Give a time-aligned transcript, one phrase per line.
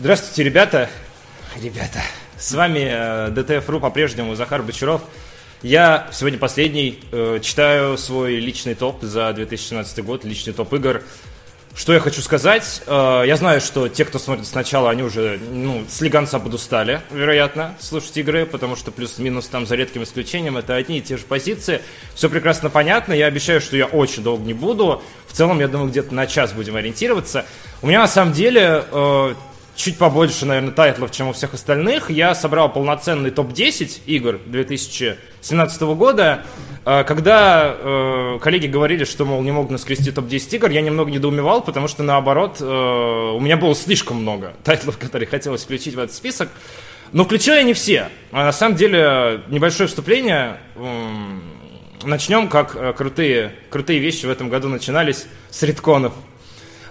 [0.00, 0.88] Здравствуйте, ребята.
[1.60, 2.00] Ребята.
[2.38, 5.02] С вами э, ДТФ.ру по-прежнему Захар Бочаров.
[5.60, 11.02] Я сегодня последний э, читаю свой личный топ за 2017 год, личный топ игр.
[11.74, 12.82] Что я хочу сказать?
[12.86, 17.74] Э, я знаю, что те, кто смотрит сначала, они уже ну, с лиганца подустали, вероятно,
[17.80, 21.82] слушать игры, потому что плюс-минус там за редким исключением это одни и те же позиции.
[22.14, 23.14] Все прекрасно понятно.
[23.14, 25.02] Я обещаю, что я очень долго не буду.
[25.26, 27.46] В целом, я думаю, где-то на час будем ориентироваться.
[27.82, 29.34] У меня на самом деле э,
[29.78, 32.10] чуть побольше, наверное, тайтлов, чем у всех остальных.
[32.10, 36.44] Я собрал полноценный топ-10 игр 2017 года.
[36.84, 41.62] Э, когда э, коллеги говорили, что, мол, не могут наскрести топ-10 игр, я немного недоумевал,
[41.62, 46.14] потому что, наоборот, э, у меня было слишком много тайтлов, которые хотелось включить в этот
[46.14, 46.48] список.
[47.12, 48.08] Но включил я не все.
[48.32, 50.58] А на самом деле, небольшое вступление.
[52.02, 56.12] Начнем, как крутые, крутые вещи в этом году начинались с ретконов.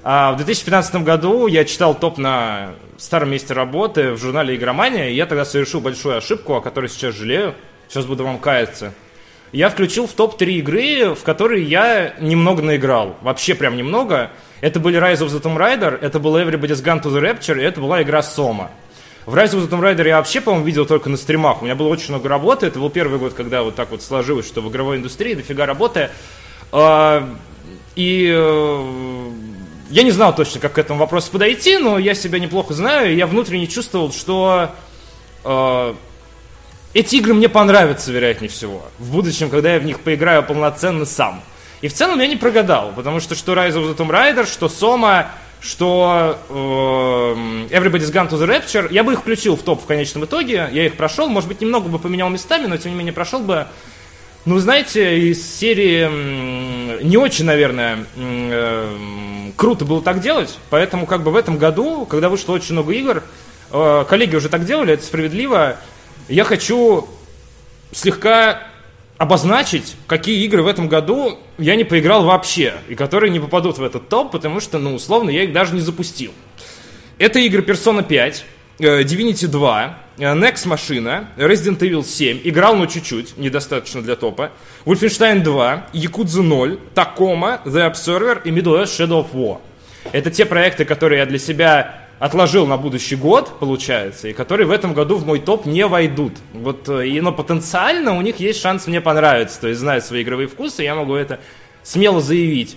[0.04, 5.16] А в 2015 году я читал топ на старом месте работы в журнале «Игромания», и
[5.16, 7.56] я тогда совершил большую ошибку, о которой сейчас жалею.
[7.88, 8.94] Сейчас буду вам каяться.
[9.52, 13.16] Я включил в топ-3 игры, в которые я немного наиграл.
[13.22, 14.32] Вообще прям немного.
[14.60, 17.64] Это были Rise of the Tomb Raider, это был Everybody's Gone to the Rapture, и
[17.64, 18.72] это была игра Сома.
[19.26, 21.62] В Rise of the Tomb Raider я вообще, по-моему, видел только на стримах.
[21.62, 22.66] У меня было очень много работы.
[22.66, 26.10] Это был первый год, когда вот так вот сложилось, что в игровой индустрии дофига работы.
[26.72, 27.28] А,
[27.96, 29.32] и э,
[29.90, 33.16] я не знал точно, как к этому вопросу подойти, но я себя неплохо знаю, и
[33.16, 34.72] я внутренне чувствовал, что
[35.44, 35.94] э,
[36.94, 41.42] эти игры мне понравятся, вероятнее всего, в будущем, когда я в них поиграю полноценно сам.
[41.82, 44.66] И в целом я не прогадал, потому что что Rise of the Tomb Raider, что
[44.66, 45.28] Soma,
[45.62, 46.54] что э,
[47.76, 50.86] Everybody's Gone to the Rapture, я бы их включил в топ в конечном итоге, я
[50.86, 53.68] их прошел, может быть, немного бы поменял местами, но тем не менее прошел бы
[54.48, 58.96] ну, знаете, из серии не очень, наверное, э,
[59.58, 63.24] круто было так делать, поэтому как бы в этом году, когда вышло очень много игр,
[63.72, 65.78] э, коллеги уже так делали, это справедливо,
[66.30, 67.10] я хочу
[67.92, 68.64] слегка
[69.18, 73.84] обозначить, какие игры в этом году я не поиграл вообще, и которые не попадут в
[73.84, 76.32] этот топ, потому что, ну, условно, я их даже не запустил.
[77.18, 78.46] Это игры Persona 5, э,
[78.80, 84.52] Divinity 2, Э, Next машина, Resident Evil 7, играл, но чуть-чуть, недостаточно для топа,
[84.86, 89.60] Wolfenstein 2, Yakuza 0, Tacoma, The Observer и Middle Earth Shadow of War.
[90.12, 94.72] Это те проекты, которые я для себя отложил на будущий год, получается, и которые в
[94.72, 96.34] этом году в мой топ не войдут.
[96.54, 100.24] Вот, э, и, но потенциально у них есть шанс мне понравиться, то есть, зная свои
[100.24, 101.40] игровые вкусы, я могу это
[101.84, 102.76] смело заявить.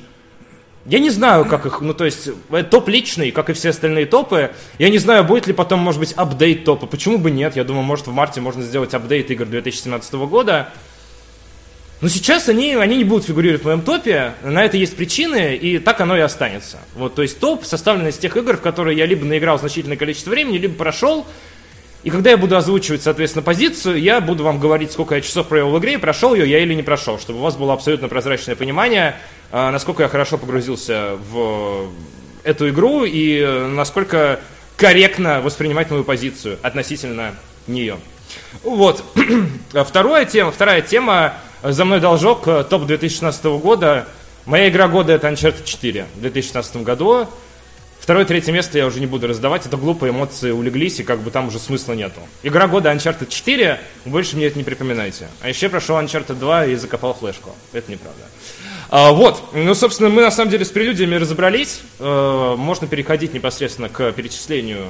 [0.87, 4.07] Я не знаю, как их, ну то есть, э, топ личный, как и все остальные
[4.07, 4.51] топы.
[4.79, 6.87] Я не знаю, будет ли потом, может быть, апдейт топа.
[6.87, 7.55] Почему бы нет?
[7.55, 10.71] Я думаю, может в марте можно сделать апдейт игр 2017 года.
[12.01, 15.79] Но сейчас они, они не будут фигурировать в моем топе, на это есть причины, и
[15.79, 16.79] так оно и останется.
[16.95, 20.31] Вот, то есть топ составлен из тех игр, в которые я либо наиграл значительное количество
[20.31, 21.27] времени, либо прошел,
[22.03, 25.71] и когда я буду озвучивать, соответственно, позицию, я буду вам говорить, сколько я часов провел
[25.71, 29.17] в игре, прошел ее я или не прошел, чтобы у вас было абсолютно прозрачное понимание,
[29.53, 31.89] насколько я хорошо погрузился в
[32.45, 34.41] эту игру и насколько
[34.77, 37.35] корректно воспринимать мою позицию относительно
[37.67, 37.99] нее.
[38.63, 39.05] Вот.
[39.73, 44.07] Вторая тема, вторая тема «За мной должок», топ 2016 года.
[44.47, 47.29] Моя игра года это Uncharted 4 в 2016 году.
[48.01, 51.31] Второе, третье место я уже не буду раздавать, это глупо, эмоции улеглись, и как бы
[51.31, 52.21] там уже смысла нету.
[52.43, 55.29] Игра года Uncharted 4, больше мне это не припоминайте.
[55.43, 57.55] А еще прошел Uncharted 2 и закопал флешку.
[57.75, 58.23] Это неправда.
[58.93, 61.81] А, вот, ну, собственно, мы на самом деле с прелюдиями разобрались.
[62.01, 64.85] А, можно переходить непосредственно к перечислению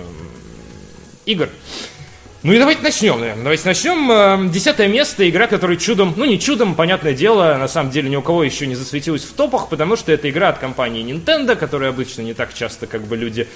[1.26, 1.50] игр.
[2.42, 3.42] Ну и давайте начнем, наверное.
[3.42, 4.10] Давайте начнем.
[4.10, 8.16] Эм, десятое место, игра, которая чудом, ну не чудом, понятное дело, на самом деле ни
[8.16, 11.90] у кого еще не засветилась в топах, потому что это игра от компании Nintendo, которая
[11.90, 13.46] обычно не так часто как бы люди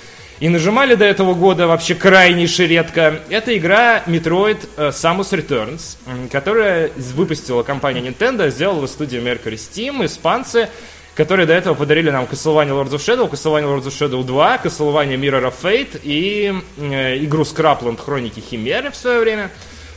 [0.40, 3.20] и нажимали до этого года вообще крайнейше редко.
[3.30, 5.96] Это игра Metroid э, Samus Returns,
[6.30, 10.68] которая выпустила компания Nintendo, сделала студия Mercury Steam, испанцы,
[11.14, 15.16] которые до этого подарили нам Castlevania Lords of Shadow, Castlevania Lords of Shadow 2, Castlevania
[15.16, 19.50] Mirror of Fate и э, игру Scrapland Хроники Химеры в свое время.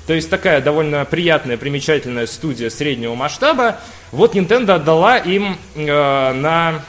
[0.06, 3.80] То есть такая довольно приятная, примечательная студия среднего масштаба.
[4.12, 6.82] Вот Nintendo отдала им э, на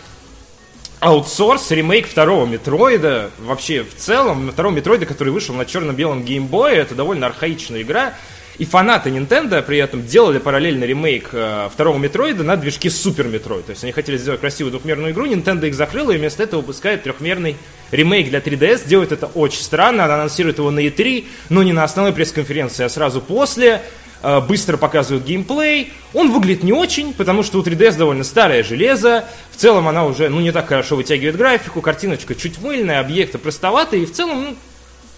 [1.01, 3.31] аутсорс ремейк второго Метроида.
[3.39, 6.75] Вообще, в целом, второго Метроида, который вышел на черно-белом геймбое.
[6.75, 8.15] Это довольно архаичная игра.
[8.59, 13.67] И фанаты Nintendo при этом делали параллельно ремейк э, второго Метроида на движке Super Metroid.
[13.67, 17.05] То есть они хотели сделать красивую двухмерную игру, Nintendo их закрыла и вместо этого выпускает
[17.05, 17.57] трехмерный
[17.93, 18.89] ремейк для 3DS.
[18.89, 22.89] Делает это очень странно, она анонсирует его на E3, но не на основной пресс-конференции, а
[22.89, 23.81] сразу после
[24.23, 25.93] быстро показывают геймплей.
[26.15, 29.25] Он выглядит не очень, потому что у 3DS довольно старое железо.
[29.53, 34.03] В целом она уже ну, не так хорошо вытягивает графику, картиночка чуть мыльная, объекты простоватые.
[34.03, 34.57] И в целом ну,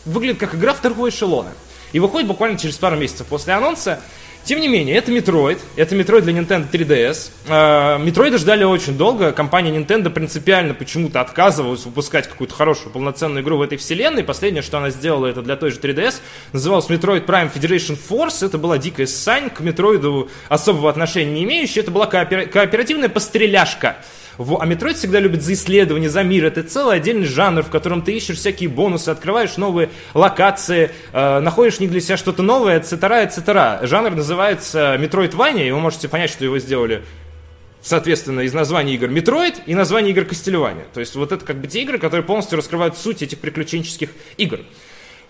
[0.04, 1.52] выглядит как игра второго эшелона.
[1.92, 4.00] И выходит буквально через пару месяцев после анонса.
[4.42, 7.30] Тем не менее, это Metroid, это Metroid для Nintendo 3DS.
[8.04, 13.62] Metroid ждали очень долго, компания Nintendo принципиально почему-то отказывалась выпускать какую-то хорошую полноценную игру в
[13.62, 14.24] этой вселенной.
[14.24, 16.16] Последнее, что она сделала, это для той же 3DS,
[16.52, 18.44] называлось Metroid Prime Federation Force.
[18.44, 21.80] Это была дикая сань, к Metroid особого отношения не имеющая.
[21.80, 22.48] Это была коопер...
[22.48, 23.98] кооперативная постреляшка.
[24.40, 26.46] А Metroid всегда любит за исследование, за мир.
[26.46, 31.78] Это целый отдельный жанр, в котором ты ищешь всякие бонусы, открываешь новые локации, э, находишь
[31.78, 33.86] не для себя что-то новое, etc., etc.
[33.86, 37.02] Жанр называется Metroidvania, и вы можете понять, что его сделали
[37.82, 40.84] соответственно, из названия игр Metroid и названия игр Castlevania.
[40.92, 44.60] То есть вот это как бы те игры, которые полностью раскрывают суть этих приключенческих игр.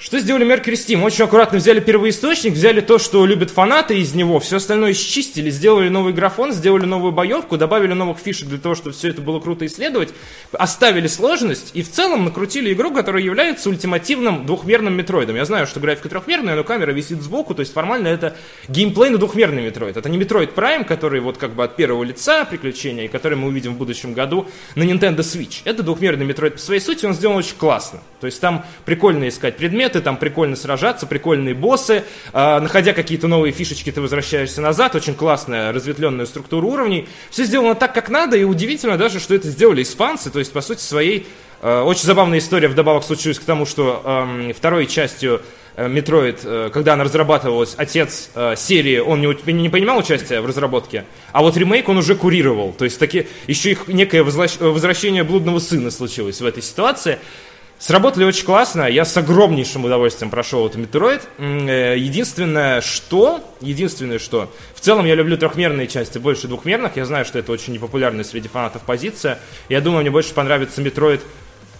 [0.00, 1.04] Что сделали Mercury Steam?
[1.04, 5.90] Очень аккуратно взяли первоисточник, взяли то, что любят фанаты из него, все остальное счистили, сделали
[5.90, 9.66] новый графон, сделали новую боевку, добавили новых фишек для того, чтобы все это было круто
[9.66, 10.08] исследовать,
[10.52, 15.36] оставили сложность и в целом накрутили игру, которая является ультимативным двухмерным метроидом.
[15.36, 18.38] Я знаю, что графика трехмерная, но камера висит сбоку, то есть формально это
[18.68, 19.98] геймплей на двухмерный метроид.
[19.98, 23.48] Это не Metroid Prime, который вот как бы от первого лица приключения, и который мы
[23.48, 25.60] увидим в будущем году на Nintendo Switch.
[25.66, 28.00] Это двухмерный метроид по своей сути, он сделан очень классно.
[28.18, 32.04] То есть там прикольно искать предметы, предметы, там прикольно сражаться, прикольные боссы.
[32.32, 34.94] Э, находя какие-то новые фишечки, ты возвращаешься назад.
[34.94, 37.08] Очень классная разветвленная структура уровней.
[37.30, 40.30] Все сделано так, как надо, и удивительно даже, что это сделали испанцы.
[40.30, 41.26] То есть, по сути, своей...
[41.62, 45.42] Э, очень забавная история вдобавок случилась к тому, что э, второй частью
[45.76, 46.40] Metroid,
[46.74, 51.56] когда она разрабатывалась, отец э, серии, он не, не принимал участия в разработке, а вот
[51.56, 52.72] ремейк он уже курировал.
[52.72, 57.18] То есть таки, еще их некое возвращение блудного сына случилось в этой ситуации.
[57.80, 61.22] Сработали очень классно, я с огромнейшим удовольствием прошел этот Metroid.
[61.38, 67.24] Э, единственное, что, единственное, что, в целом я люблю трехмерные части больше двухмерных, я знаю,
[67.24, 69.38] что это очень непопулярная среди фанатов позиция.
[69.70, 71.22] Я думаю, мне больше понравится Metroid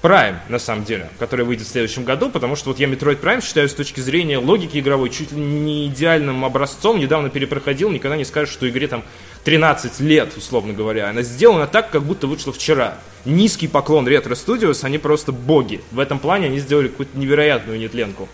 [0.03, 3.45] Prime, на самом деле, который выйдет в следующем году, потому что вот я Metroid Prime
[3.45, 6.99] считаю с точки зрения логики игровой чуть ли не идеальным образцом.
[6.99, 9.05] Недавно перепроходил, никогда не скажешь, что игре там
[9.45, 11.11] 13 лет, условно говоря.
[11.11, 12.97] Она сделана так, как будто вышла вчера.
[13.27, 15.83] Низкий поклон Retro Studios, они просто боги.
[15.91, 18.29] В этом плане они сделали какую-то невероятную нетленку.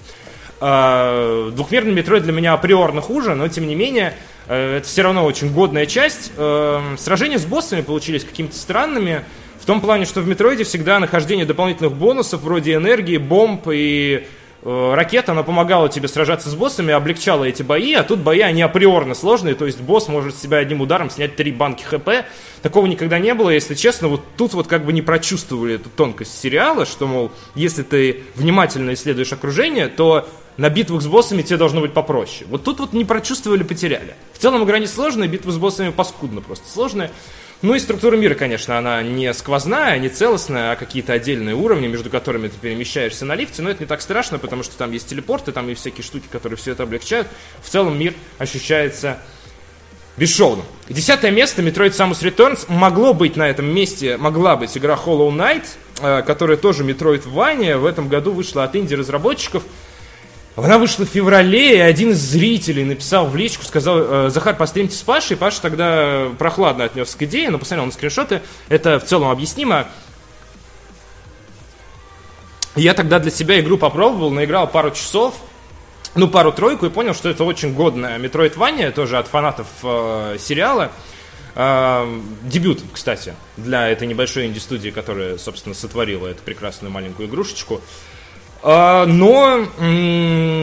[0.61, 4.15] А, двухмерный Metroid для меня априорно хуже, но тем не менее,
[4.47, 6.33] э, это все равно очень годная часть.
[6.37, 9.25] Э, сражения с боссами получились какими-то странными.
[9.67, 14.25] В том плане, что в Метроиде всегда нахождение дополнительных бонусов вроде энергии, бомб и
[14.63, 18.63] э, ракет, она помогала тебе сражаться с боссами, облегчала эти бои, а тут бои, они
[18.63, 22.09] априорно сложные, то есть босс может с себя одним ударом снять три банки хп.
[22.63, 26.39] Такого никогда не было, если честно, вот тут вот как бы не прочувствовали эту тонкость
[26.39, 30.29] сериала, что, мол, если ты внимательно исследуешь окружение, то
[30.59, 32.47] на битвах с боссами тебе должно быть попроще.
[32.49, 34.15] Вот тут вот не прочувствовали, потеряли.
[34.33, 37.11] В целом игра не сложная, битвы с боссами паскудно просто сложные.
[37.62, 42.11] Ну и структура мира, конечно, она не сквозная, не целостная, а какие-то отдельные уровни, между
[42.11, 45.53] которыми ты перемещаешься на лифте, но это не так страшно, потому что там есть телепорты,
[45.53, 47.29] там есть всякие штуки, которые все это облегчают.
[47.62, 49.19] В целом мир ощущается
[50.19, 50.67] бесшовным.
[50.88, 52.67] Десятое место, Metroid Samus Returns.
[52.69, 55.64] Могло быть на этом месте, могла быть игра Hollow Knight,
[56.00, 59.62] э, которая тоже Metroidvania, в этом году вышла от инди-разработчиков.
[60.56, 64.97] Она вышла в феврале, и один из зрителей написал в личку, сказал, «Э, Захар, постримите
[64.97, 65.37] с Пашей.
[65.37, 68.41] Паша тогда прохладно отнесся к идее, но посмотрел на скриншоты.
[68.70, 69.87] Это в целом объяснимо.
[72.75, 75.34] Я тогда для себя игру попробовал, наиграл пару часов,
[76.15, 80.91] ну, пару-тройку, и понял, что это очень годная Metroidvania, тоже от фанатов э, сериала.
[81.55, 82.06] Э,
[82.44, 87.82] дебют, кстати, для этой небольшой инди-студии, которая, собственно, сотворила эту прекрасную маленькую игрушечку.
[88.63, 89.67] Но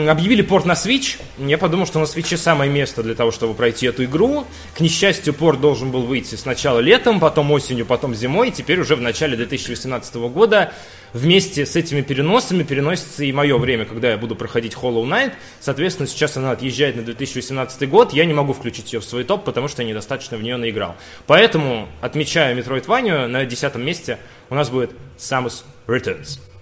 [0.09, 1.19] объявили порт на Switch.
[1.37, 4.45] Я подумал, что на Switch самое место для того, чтобы пройти эту игру.
[4.75, 8.49] К несчастью, порт должен был выйти сначала летом, потом осенью, потом зимой.
[8.49, 10.73] И теперь уже в начале 2018 года
[11.13, 15.33] вместе с этими переносами переносится и мое время, когда я буду проходить Hollow Knight.
[15.59, 18.13] Соответственно, сейчас она отъезжает на 2018 год.
[18.13, 20.95] Я не могу включить ее в свой топ, потому что я недостаточно в нее наиграл.
[21.27, 24.17] Поэтому, отмечая Metroidvania, на десятом месте
[24.49, 26.52] у нас будет Samus Returns.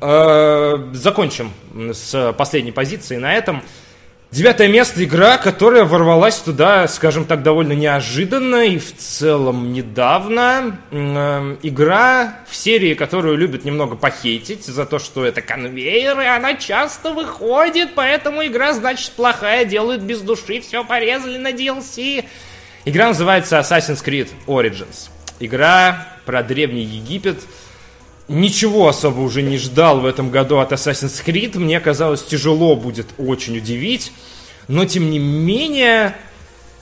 [0.00, 1.52] Э, закончим
[1.92, 3.62] с последней позиции на этом.
[4.30, 10.80] Девятое место игра, которая ворвалась туда, скажем так, довольно неожиданно и в целом недавно.
[10.90, 16.54] Э, игра в серии, которую любят немного похейтить за то, что это конвейер, и она
[16.54, 22.24] часто выходит, поэтому игра, значит, плохая, делают без души, все порезали на DLC.
[22.84, 25.10] Игра называется Assassin's Creed Origins.
[25.38, 27.38] Игра про Древний Египет–
[28.28, 31.58] ничего особо уже не ждал в этом году от Assassin's Creed.
[31.58, 34.12] Мне казалось, тяжело будет очень удивить.
[34.68, 36.16] Но, тем не менее,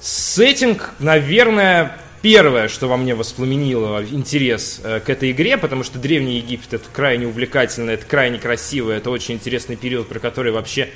[0.00, 6.36] сеттинг, наверное, первое, что во мне воспламенило интерес э, к этой игре, потому что Древний
[6.36, 10.90] Египет это крайне увлекательно, это крайне красиво, это очень интересный период, про который вообще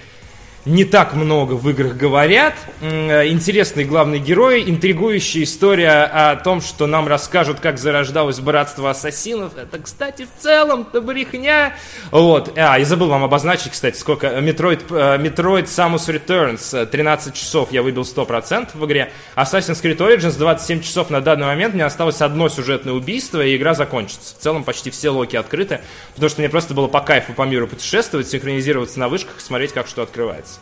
[0.67, 2.55] не так много в играх говорят.
[2.81, 9.57] Э, интересный главный герой, интригующая история о том, что нам расскажут, как зарождалось братство ассасинов.
[9.57, 11.75] Это, кстати, в целом-то брехня.
[12.11, 12.59] Вот.
[12.59, 14.27] А, и забыл вам обозначить, кстати, сколько.
[14.27, 19.13] Metroid, э, Metroid Samus Returns 13 э, часов я выбил 100% в игре.
[19.37, 21.75] Assassin's Creed Origins 27 часов на данный момент.
[21.75, 24.35] Мне осталось одно сюжетное убийство, и игра закончится.
[24.35, 25.81] В целом почти все локи открыты,
[26.15, 29.87] потому что мне просто было по кайфу по миру путешествовать, синхронизироваться на вышках, смотреть, как
[29.87, 30.56] что открывается.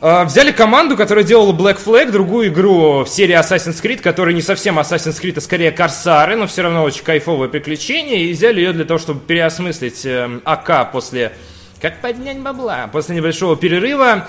[0.00, 4.42] А, взяли команду, которая делала Black Flag, другую игру в серии Assassin's Creed, которая не
[4.42, 8.72] совсем Assassin's Creed, а скорее Корсары, но все равно очень кайфовое приключение, и взяли ее
[8.72, 11.32] для того, чтобы переосмыслить э, АК после...
[11.80, 12.88] Как поднять бабла?
[12.92, 14.26] После небольшого перерыва.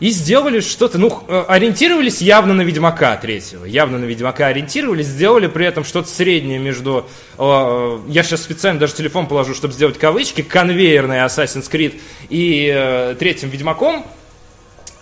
[0.00, 5.46] И сделали что-то, ну, э, ориентировались явно на Ведьмака третьего, явно на Ведьмака ориентировались, сделали
[5.46, 7.08] при этом что-то среднее между,
[7.38, 13.14] э, я сейчас специально даже телефон положу, чтобы сделать кавычки, конвейерный Assassin's Creed и э,
[13.18, 14.04] третьим Ведьмаком,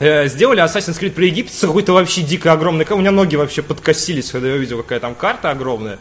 [0.02, 2.84] Э, сделали Assassin's Creed про Египет с какой-то вообще дико огромной...
[2.90, 6.00] У меня ноги вообще подкосились, когда я увидел, какая там карта огромная.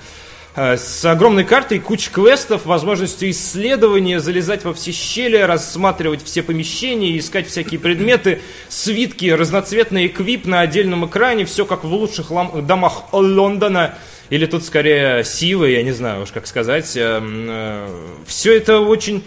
[0.54, 7.18] Э, с огромной картой, кучей квестов, возможностью исследования, залезать во все щели, рассматривать все помещения,
[7.18, 12.32] искать всякие предметы, свитки, разноцветный эквип на отдельном экране, все как в лучших
[12.66, 13.96] домах Лондона,
[14.30, 16.98] или тут скорее Сивы, я не знаю уж как сказать.
[16.98, 17.88] Эм, э,
[18.26, 19.24] все это очень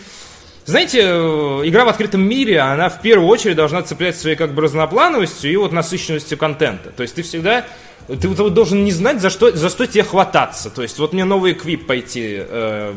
[0.64, 4.62] знаете, э, игра в открытом мире, она в первую очередь должна цеплять своей как бы
[4.62, 6.90] разноплановостью и вот насыщенностью контента.
[6.90, 7.66] То есть ты всегда
[8.06, 10.68] ты вот должен не знать, за что, за что тебе хвататься.
[10.68, 12.92] То есть, вот мне новый эквип пойти, э,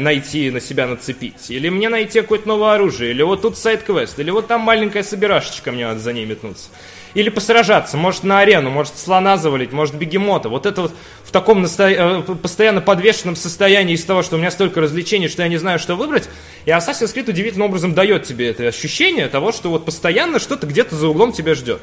[0.00, 1.50] найти, на себя нацепить.
[1.50, 3.10] Или мне найти какое-то новое оружие.
[3.10, 4.18] Или вот тут сайт-квест.
[4.18, 6.68] Или вот там маленькая собирашечка, мне надо за ней метнуться.
[7.14, 10.48] Или посражаться, может на арену, может слона завалить, может бегемота.
[10.48, 10.92] Вот это вот
[11.22, 11.88] в таком насто...
[11.88, 15.78] Э, постоянно подвешенном состоянии из того, что у меня столько развлечений, что я не знаю,
[15.78, 16.28] что выбрать.
[16.64, 20.96] И Assassin's Creed удивительным образом дает тебе это ощущение того, что вот постоянно что-то где-то
[20.96, 21.80] за углом тебя ждет.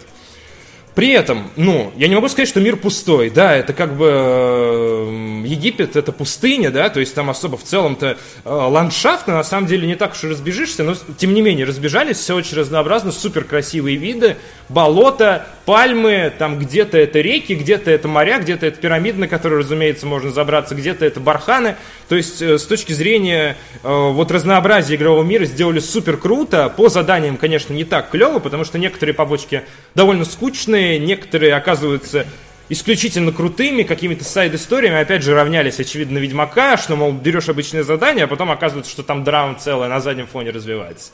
[0.94, 5.44] При этом, ну, я не могу сказать, что мир пустой, да, это как бы э,
[5.46, 9.88] Египет, это пустыня, да, то есть там особо в целом-то э, ландшафтно, на самом деле
[9.88, 13.96] не так уж и разбежишься, но тем не менее разбежались, все очень разнообразно, супер красивые
[13.96, 14.36] виды,
[14.68, 20.06] болота, пальмы, там где-то это реки, где-то это моря, где-то это пирамиды, на которые, разумеется,
[20.08, 21.78] можно забраться, где-то это барханы,
[22.10, 26.90] то есть э, с точки зрения э, вот разнообразия игрового мира сделали супер круто, по
[26.90, 29.64] заданиям, конечно, не так клево, потому что некоторые побочки
[29.96, 32.26] довольно скучные, сложные, некоторые оказываются
[32.70, 38.28] исключительно крутыми, какими-то сайд-историями, опять же, равнялись, очевидно, Ведьмака, что, мол, берешь обычное задание, а
[38.28, 41.12] потом оказывается, что там драма целая на заднем фоне развивается.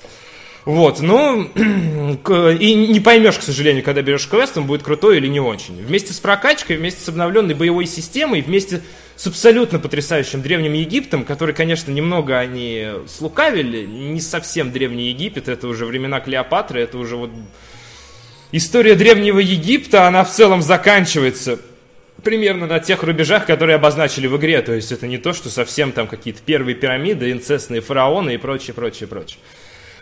[0.66, 5.40] Вот, ну, и не поймешь, к сожалению, когда берешь квест, он будет крутой или не
[5.40, 5.76] очень.
[5.82, 8.82] Вместе с прокачкой, вместе с обновленной боевой системой, вместе
[9.16, 15.68] с абсолютно потрясающим Древним Египтом, который, конечно, немного они слукавили, не совсем Древний Египет, это
[15.68, 17.32] уже времена Клеопатры, это уже вот
[18.52, 21.60] история Древнего Египта, она в целом заканчивается
[22.24, 24.62] примерно на тех рубежах, которые обозначили в игре.
[24.62, 28.74] То есть это не то, что совсем там какие-то первые пирамиды, инцестные фараоны и прочее,
[28.74, 29.40] прочее, прочее.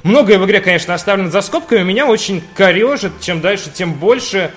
[0.04, 1.84] Многое в игре, конечно, оставлено за скобками.
[1.84, 4.52] Меня очень корежит, чем дальше, тем больше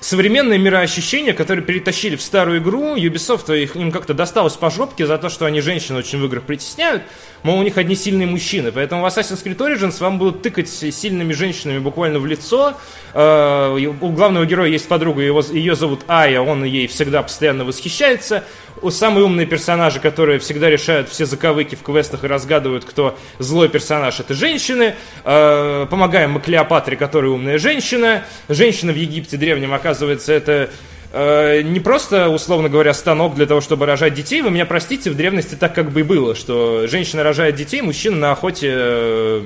[0.00, 2.96] современное мироощущение, которое перетащили в старую игру.
[2.96, 6.44] Ubisoft их, им как-то досталось по жопке за то, что они женщин очень в играх
[6.44, 7.02] притесняют.
[7.42, 8.70] Мол, у них одни сильные мужчины.
[8.70, 12.74] Поэтому в Assassin's Creed Origins вам будут тыкать сильными женщинами буквально в лицо.
[13.14, 18.44] Э, у главного героя есть подруга, его, ее зовут Ая, он ей всегда постоянно восхищается.
[18.90, 24.20] Самые умные персонажи, которые всегда решают все заковыки в квестах и разгадывают, кто злой персонаж,
[24.20, 24.94] это женщины.
[25.24, 28.24] Э, помогаем мы Клеопатре, которая умная женщина.
[28.48, 30.70] Женщина в Египте древнем, оказывается, это
[31.12, 34.40] Э, не просто, условно говоря, станок для того, чтобы рожать детей.
[34.40, 38.16] Вы меня простите, в древности так как бы и было, что женщина рожает детей, мужчина
[38.16, 39.42] на охоте э,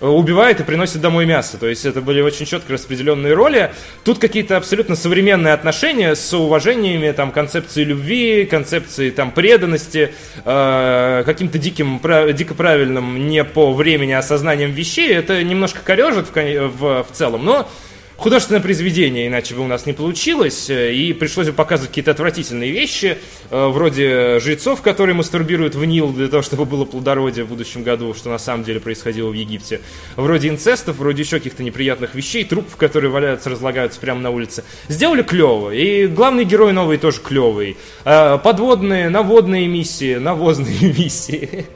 [0.00, 1.58] убивает и приносит домой мясо.
[1.58, 3.72] То есть это были очень четко распределенные роли.
[4.04, 11.58] Тут какие-то абсолютно современные отношения с уважениями, там, концепции любви, концепции там, преданности, э, каким-то
[11.58, 12.00] диким,
[12.34, 15.12] дико правильным не по времени осознанием вещей.
[15.12, 17.68] Это немножко корежит в, в, в целом, но
[18.16, 22.70] художественное произведение, иначе бы у нас не получилось, э, и пришлось бы показывать какие-то отвратительные
[22.70, 23.18] вещи,
[23.50, 28.14] э, вроде жрецов, которые мастурбируют в Нил для того, чтобы было плодородие в будущем году,
[28.14, 29.80] что на самом деле происходило в Египте,
[30.16, 34.64] вроде инцестов, вроде еще каких-то неприятных вещей, трупов, которые валяются, разлагаются прямо на улице.
[34.88, 37.76] Сделали клево, и главный герой новый тоже клевый.
[38.04, 41.66] Э, подводные, наводные миссии, навозные миссии,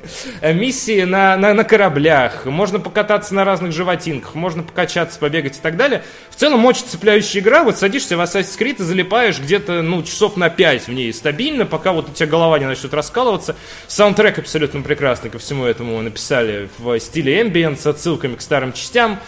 [0.42, 5.76] миссии на, на, на кораблях, можно покататься на разных животинках, можно покачаться, побегать и так
[5.76, 10.02] далее– В целом очень цепляющая игра, вот садишься в Assassin's Creed и залипаешь где-то, ну,
[10.02, 13.56] часов на 5 в ней стабильно, пока вот у тебя голова не начнет раскалываться.
[13.88, 19.18] Саундтрек абсолютно прекрасный ко всему этому написали в стиле ambient с отсылками к старым частям.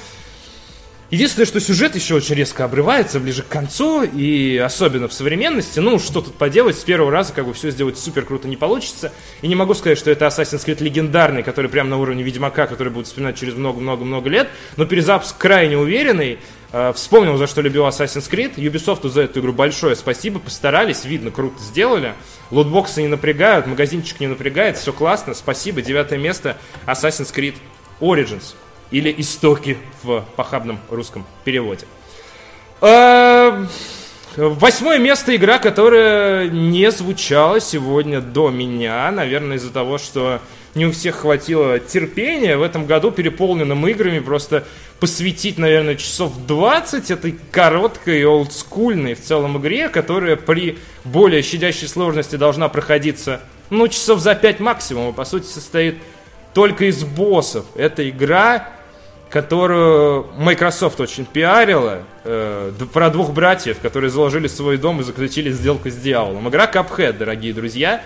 [1.11, 5.99] Единственное, что сюжет еще очень резко обрывается ближе к концу, и особенно в современности, ну,
[5.99, 9.13] что тут поделать, с первого раза как бы все сделать супер круто не получится.
[9.43, 12.93] И не могу сказать, что это Assassin's Creed легендарный, который прямо на уровне Ведьмака, который
[12.93, 16.39] будет вспоминать через много-много-много лет, но перезапуск крайне уверенный.
[16.71, 18.55] Э, вспомнил, за что любил Assassin's Creed.
[18.55, 22.15] Ubisoft за эту игру большое спасибо, постарались, видно, круто сделали.
[22.53, 25.83] Лутбоксы не напрягают, магазинчик не напрягает, все классно, спасибо.
[25.83, 27.57] Девятое место Assassin's Creed
[28.01, 28.55] Origins
[28.91, 31.87] или истоки в похабном русском переводе.
[32.81, 33.69] Эм,
[34.37, 40.41] восьмое место игра, которая не звучала сегодня до меня, наверное, из-за того, что
[40.75, 42.57] не у всех хватило терпения.
[42.57, 44.65] В этом году переполненным играми просто
[45.01, 52.37] посвятить, наверное, часов 20 этой короткой олдскульной в целом игре, которая при более щадящей сложности
[52.37, 55.97] должна проходиться, ну, часов за 5 максимум, и, по сути, состоит
[56.55, 57.65] только из боссов.
[57.75, 58.69] Эта игра
[59.31, 65.89] которую Microsoft очень пиарила, э, про двух братьев, которые заложили свой дом и заключили сделку
[65.89, 66.49] с дьяволом.
[66.49, 68.03] Игра Cuphead, дорогие друзья.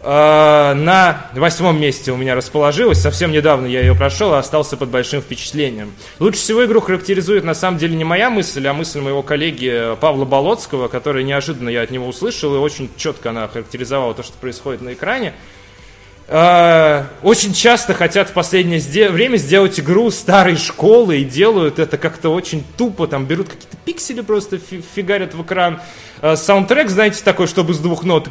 [0.00, 2.98] Э, на восьмом месте у меня расположилась.
[2.98, 5.92] Совсем недавно я ее прошел и остался под большим впечатлением.
[6.18, 10.24] Лучше всего игру характеризует на самом деле не моя мысль, а мысль моего коллеги Павла
[10.24, 14.80] Болоцкого, который неожиданно я от него услышал, и очень четко она характеризовала то, что происходит
[14.80, 15.34] на экране.
[16.28, 22.64] Очень часто хотят в последнее время сделать игру старой школы и делают это как-то очень
[22.76, 25.80] тупо, там берут какие-то пиксели просто фигарят в экран.
[26.22, 28.28] Э, саундтрек, знаете, такой, чтобы с двух нот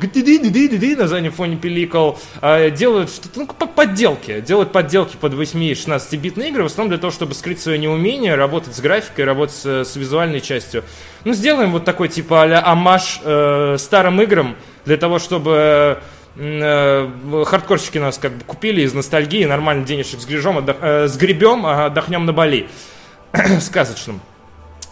[0.95, 2.17] на заднем фоне пиликал.
[2.41, 4.39] Э, делают что-то, ну, подделки.
[4.39, 8.79] Делают подделки под 8-16-битные игры, в основном для того, чтобы скрыть свое неумение, работать с
[8.79, 10.85] графикой, работать с, с визуальной частью.
[11.25, 14.55] Ну, сделаем вот такой, типа, а-ля амаш э, старым играм,
[14.85, 15.97] для того, чтобы Э,
[16.35, 22.25] хардкорщики нас как бы купили из ностальгии, нормально денежек сгребем, отдох, э, сгребем, а отдохнем
[22.25, 22.67] на Бали.
[23.59, 24.21] Сказочным.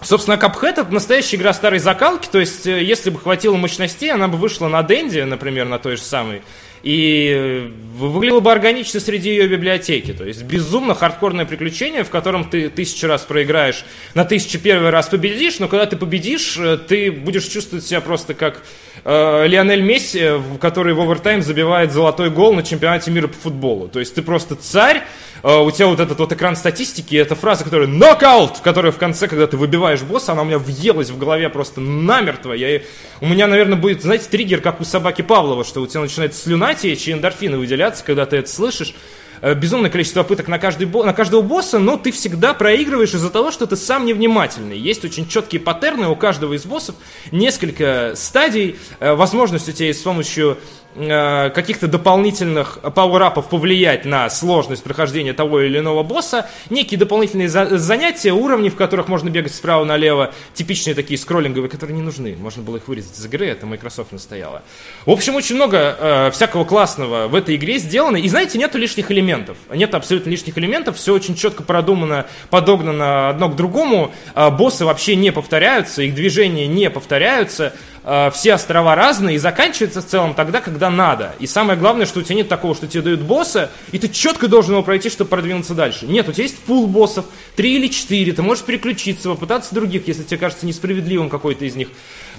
[0.02, 4.28] Собственно, Cuphead это настоящая игра старой закалки, то есть, э, если бы хватило мощностей, она
[4.28, 6.42] бы вышла на Денде, например, на той же самой,
[6.84, 10.14] и э, выглядело бы органично среди ее библиотеки.
[10.14, 15.08] То есть безумно хардкорное приключение, в котором ты тысячу раз проиграешь, на тысячу первый раз
[15.08, 18.64] победишь, но когда ты победишь, ты будешь чувствовать себя просто как
[19.04, 23.88] э, Лионель Месси, который в овертайм забивает золотой гол на чемпионате мира по футболу.
[23.88, 25.04] То есть ты просто царь, э,
[25.44, 29.48] у тебя вот этот вот экран статистики, это фраза, которая нокаут, которая в конце, когда
[29.48, 32.54] ты выбиваешь босса, она у меня въелась в голове просто намертво.
[32.54, 32.82] Я,
[33.22, 36.74] у меня, наверное, будет, знаете, триггер, как у собаки Павлова, что у тебя начинает слюна
[36.74, 38.96] течь и эндорфины выделяться, когда ты это слышишь.
[39.42, 43.52] Э, безумное количество попыток на, каждый, на каждого босса, но ты всегда проигрываешь из-за того,
[43.52, 44.78] что ты сам невнимательный.
[44.78, 46.96] Есть очень четкие паттерны у каждого из боссов,
[47.32, 54.30] несколько стадий, э, возможность у тебя есть с помощью Э, каких-то дополнительных пауэрапов повлиять на
[54.30, 59.54] сложность прохождения того или иного босса, некие дополнительные за- занятия, уровни, в которых можно бегать
[59.54, 63.66] справа налево, типичные такие скроллинговые, которые не нужны, можно было их вырезать из игры, это
[63.66, 64.64] Microsoft настояла.
[65.06, 69.12] В общем, очень много э, всякого классного в этой игре сделано, и знаете, нету лишних
[69.12, 74.86] элементов, нет абсолютно лишних элементов, все очень четко продумано, подогнано одно к другому, э, боссы
[74.86, 77.74] вообще не повторяются, их движения не повторяются,
[78.04, 81.36] Э, все острова разные, и заканчивается в целом тогда, когда надо.
[81.40, 84.48] И самое главное, что у тебя нет такого, что тебе дают босса, и ты четко
[84.48, 86.06] должен его пройти, чтобы продвинуться дальше.
[86.06, 90.24] Нет, у тебя есть пул боссов, три или четыре, ты можешь переключиться, попытаться других, если
[90.24, 91.90] тебе кажется несправедливым какой-то из них.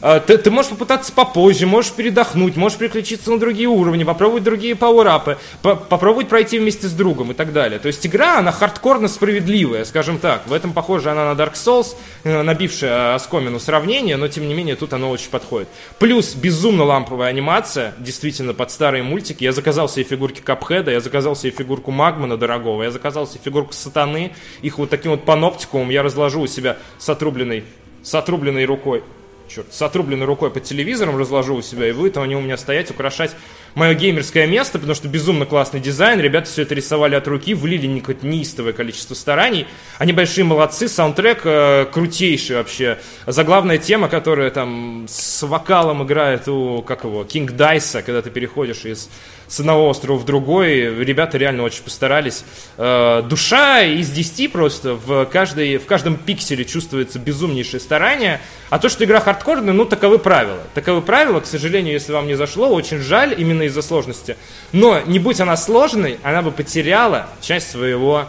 [0.03, 4.75] Э, ты, ты можешь попытаться попозже, можешь передохнуть, можешь переключиться на другие уровни, попробовать другие
[4.75, 7.79] пауэрапы, по попробовать пройти вместе с другом и так далее.
[7.79, 10.47] То есть игра, она хардкорно справедливая, скажем так.
[10.47, 14.77] В этом похоже она на Dark Souls, э, набившая оскомину сравнение, но тем не менее
[14.77, 15.69] тут оно очень подходит.
[15.99, 19.45] Плюс безумно ламповая анимация, действительно под старые мультики.
[19.45, 23.73] Я заказал себе фигурки Капхеда, я заказал себе фигурку Магмана дорогого, я заказал себе фигурку
[23.73, 24.33] Сатаны,
[24.63, 27.65] их вот таким вот паноптикумом я разложу у себя с отрубленной,
[28.03, 29.03] с отрубленной рукой
[29.51, 32.91] черт, с отрубленной рукой под телевизором разложу у себя, и будет они у меня стоять,
[32.91, 33.35] украшать
[33.75, 37.87] мое геймерское место, потому что безумно классный дизайн, ребята все это рисовали от руки, влили
[37.87, 39.67] неистовое количество стараний,
[39.99, 46.83] они большие молодцы, саундтрек э, крутейший вообще, заглавная тема, которая там с вокалом играет у,
[46.83, 49.11] как его, Кинг Дайса, когда ты переходишь из
[49.51, 51.05] с одного острова в другой.
[51.05, 52.45] Ребята реально очень постарались.
[52.79, 54.95] Э, душа из 10 просто.
[54.95, 58.41] В, каждой, в каждом пикселе чувствуется безумнейшее старание.
[58.71, 60.61] А то, что игра хардкорная, ну, таковы правила.
[60.75, 64.37] Таковы правила, к сожалению, если вам не зашло, очень жаль именно из-за сложности.
[64.71, 68.27] Но не будь она сложной, она бы потеряла часть своего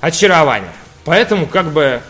[0.00, 0.72] очарования.
[1.04, 2.02] Поэтому, как бы,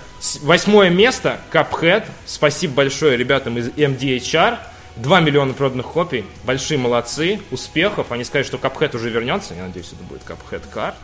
[0.43, 2.05] Восьмое место, Cuphead.
[2.27, 4.59] Спасибо большое ребятам из MDHR.
[4.99, 6.25] 2 миллиона проданных копий.
[6.45, 7.41] Большие молодцы.
[7.51, 8.13] Успехов.
[8.13, 9.55] Они сказали, что Cuphead уже вернется.
[9.55, 10.95] Я надеюсь, это будет Cuphead Card.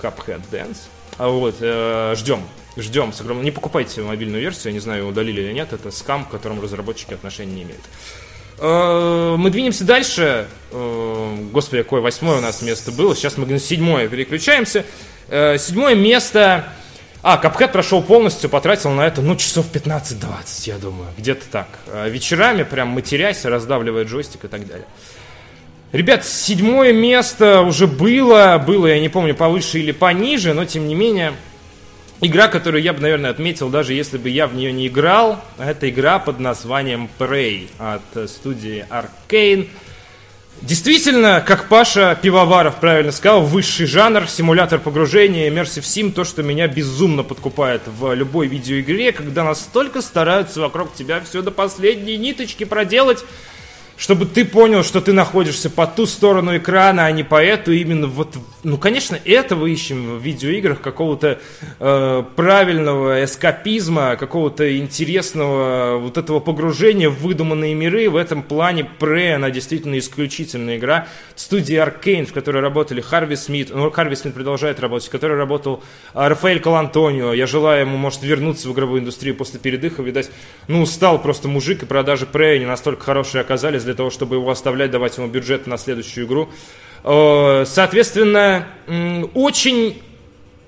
[0.00, 0.78] Cuphead Dance.
[1.18, 2.40] А вот, э, ждем.
[2.76, 3.44] Ждем с огромным...
[3.44, 5.72] Не покупайте мобильную версию, я не знаю, удалили или нет.
[5.72, 7.82] Это скам, к которому разработчики отношения не имеют.
[8.58, 10.48] Э, мы двинемся дальше.
[10.72, 13.14] Э, господи, какое восьмое у нас место было.
[13.14, 14.84] Сейчас мы на седьмое переключаемся.
[15.28, 16.68] Э, седьмое место...
[17.22, 20.16] А, Капхэт прошел полностью, потратил на это, ну, часов 15-20,
[20.66, 21.66] я думаю, где-то так.
[22.06, 24.86] Вечерами прям матерясь, раздавливая джойстик и так далее.
[25.92, 30.94] Ребят, седьмое место уже было, было, я не помню, повыше или пониже, но тем не
[30.94, 31.32] менее,
[32.20, 35.88] игра, которую я бы, наверное, отметил, даже если бы я в нее не играл, это
[35.88, 39.68] игра под названием Prey от студии Arkane.
[40.62, 46.66] Действительно, как Паша Пивоваров правильно сказал, высший жанр, симулятор погружения, Immersive Sim, то, что меня
[46.66, 53.22] безумно подкупает в любой видеоигре, когда настолько стараются вокруг тебя все до последней ниточки проделать,
[53.96, 57.72] чтобы ты понял, что ты находишься по ту сторону экрана, а не по эту.
[57.72, 61.40] Именно вот, ну, конечно, этого ищем в видеоиграх, какого-то
[61.78, 68.10] э, правильного эскапизма, какого-то интересного вот этого погружения в выдуманные миры.
[68.10, 71.08] В этом плане Prey, она действительно исключительная игра.
[71.34, 75.82] Студия Arkane, в которой работали Харви Смит, ну, Харви Смит продолжает работать, в которой работал
[76.12, 77.32] э, Рафаэль Калантонио.
[77.32, 80.30] Я желаю ему, может, вернуться в игровую индустрию после передыха, видать,
[80.68, 84.50] ну, устал просто мужик, и продажи Prey не настолько хорошие оказались, для того, чтобы его
[84.50, 86.50] оставлять, давать ему бюджет на следующую игру.
[87.04, 88.66] Э, соответственно,
[89.34, 90.02] очень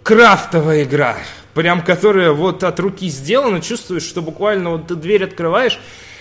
[0.02, 1.18] крафтовая игра,
[1.52, 5.78] прям которая вот от руки сделана, чувствуешь, что буквально вот ты дверь открываешь,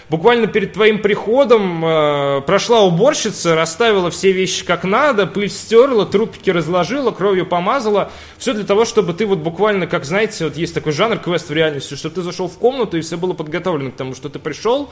[0.10, 6.49] буквально перед твоим приходом э, прошла уборщица, расставила все вещи как надо, пыль стерла, трупики
[6.49, 8.12] разложила, кровью помазала.
[8.38, 11.53] Все для того, чтобы ты вот буквально, как знаете, вот есть такой жанр квест в
[11.53, 14.89] реальности, чтобы ты зашел в комнату и все было подготовлено к тому, что ты пришел,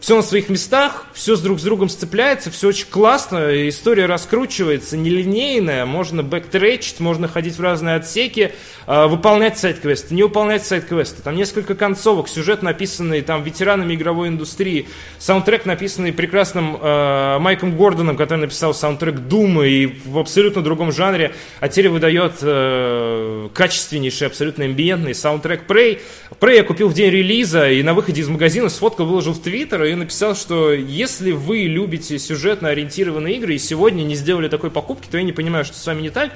[0.00, 4.96] все на своих местах, все с друг с другом сцепляется, все очень классно, история раскручивается,
[4.96, 8.52] нелинейная, можно бэктречить, можно ходить в разные отсеки,
[8.86, 11.22] э, выполнять сайт-квесты, не выполнять сайт-квесты.
[11.22, 14.86] Там несколько концовок, сюжет написанный там ветеранами игровой индустрии,
[15.18, 21.34] саундтрек написанный прекрасным э, Майком Гордоном, который написал саундтрек Дума и в абсолютно другом жанре,
[21.60, 26.00] а теперь выдает э, качественнейший, абсолютно амбиентный саундтрек Prey.
[26.40, 29.87] Prey я купил в день релиза и на выходе из магазина сфоткал, выложил в Твиттер,
[29.88, 35.08] и написал, что если вы любите сюжетно ориентированные игры и сегодня не сделали такой покупки,
[35.10, 36.32] то я не понимаю, что с вами не так.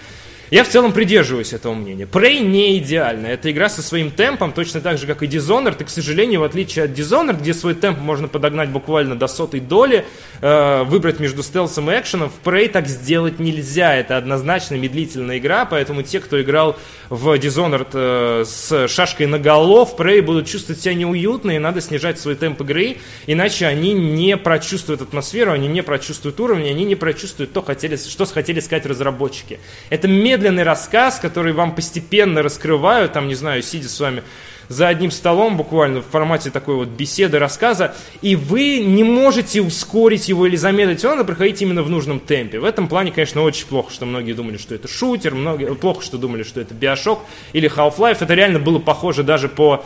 [0.52, 2.04] Я в целом придерживаюсь этого мнения.
[2.04, 3.26] Prey не идеально.
[3.28, 5.80] Это игра со своим темпом, точно так же, как и Dishonored.
[5.80, 9.60] И, к сожалению, в отличие от Dishonored, где свой темп можно подогнать буквально до сотой
[9.60, 10.04] доли,
[10.42, 13.96] э, выбрать между стелсом и экшеном, в Prey так сделать нельзя.
[13.96, 16.76] Это однозначно медлительная игра, поэтому те, кто играл
[17.08, 22.20] в Dishonored э, с шашкой на голов, Prey будут чувствовать себя неуютно, и надо снижать
[22.20, 27.54] свой темп игры, иначе они не прочувствуют атмосферу, они не прочувствуют уровень, они не прочувствуют
[27.54, 29.58] то, хотели, что хотели сказать разработчики.
[29.88, 34.24] Это медленно медленный рассказ, который вам постепенно раскрывают, там, не знаю, сидя с вами
[34.68, 40.28] за одним столом, буквально в формате такой вот беседы, рассказа, и вы не можете ускорить
[40.28, 42.58] его или замедлить, его надо проходить именно в нужном темпе.
[42.58, 46.18] В этом плане, конечно, очень плохо, что многие думали, что это шутер, многие, плохо, что
[46.18, 47.20] думали, что это Bioshock
[47.52, 48.18] или Half-Life.
[48.20, 49.84] Это реально было похоже даже по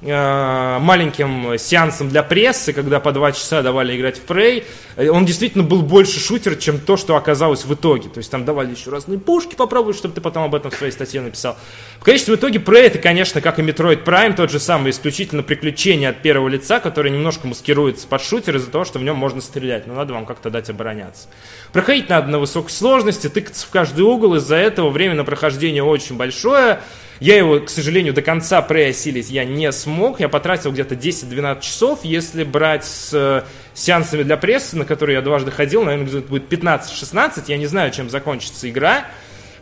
[0.00, 4.64] маленьким сеансом для прессы, когда по два часа давали играть в Prey,
[4.96, 8.08] э, он действительно был больше шутер, чем то, что оказалось в итоге.
[8.08, 10.92] То есть там давали еще разные пушки попробовать, чтобы ты потом об этом в своей
[10.92, 11.56] статье написал.
[11.98, 16.10] В конечном итоге Prey это, конечно, как и Metroid Prime, тот же самый исключительно приключение
[16.10, 19.88] от первого лица, которое немножко маскируется под шутер из-за того, что в нем можно стрелять.
[19.88, 21.26] Но надо вам как-то дать обороняться.
[21.72, 26.16] Проходить надо на высокой сложности, тыкаться в каждый угол, из-за этого время на прохождение очень
[26.16, 26.80] большое.
[27.20, 30.20] Я его, к сожалению, до конца преосилить я не смог.
[30.20, 32.04] Я потратил где-то 10-12 часов.
[32.04, 33.42] Если брать с э,
[33.74, 37.44] сеансами для прессы, на которые я дважды ходил, наверное, будет 15-16.
[37.48, 39.06] Я не знаю, чем закончится игра.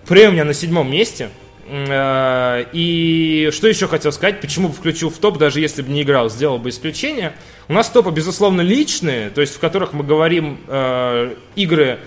[0.07, 1.31] Прей у меня на седьмом месте.
[1.69, 6.03] Э, и что еще хотел сказать, почему бы включил в топ, даже если бы не
[6.03, 7.33] играл, сделал бы исключение.
[7.69, 11.99] У нас топы, безусловно, личные, то есть в которых мы говорим э, игры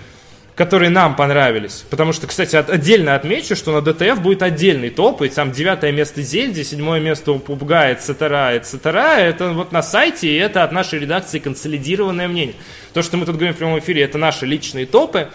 [0.60, 1.86] которые нам понравились.
[1.88, 6.20] Потому что, кстати, отдельно отмечу, что на ДТФ будет отдельный топ, и там девятое место
[6.20, 9.16] Зельди, седьмое место у Пубга, etc., etc.
[9.20, 12.56] Это вот на сайте, и это от нашей редакции консолидированное мнение.
[12.92, 15.28] То, что мы тут говорим в прямом эфире, это наши личные топы.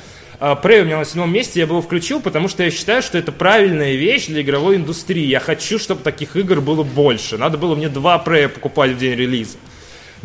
[0.61, 3.31] Прей у меня на седьмом месте, я его включил, потому что я считаю, что это
[3.31, 5.25] правильная вещь для игровой индустрии.
[5.25, 7.39] Я хочу, чтобы таких игр было больше.
[7.39, 9.57] Надо было мне два Прея покупать в день релиза.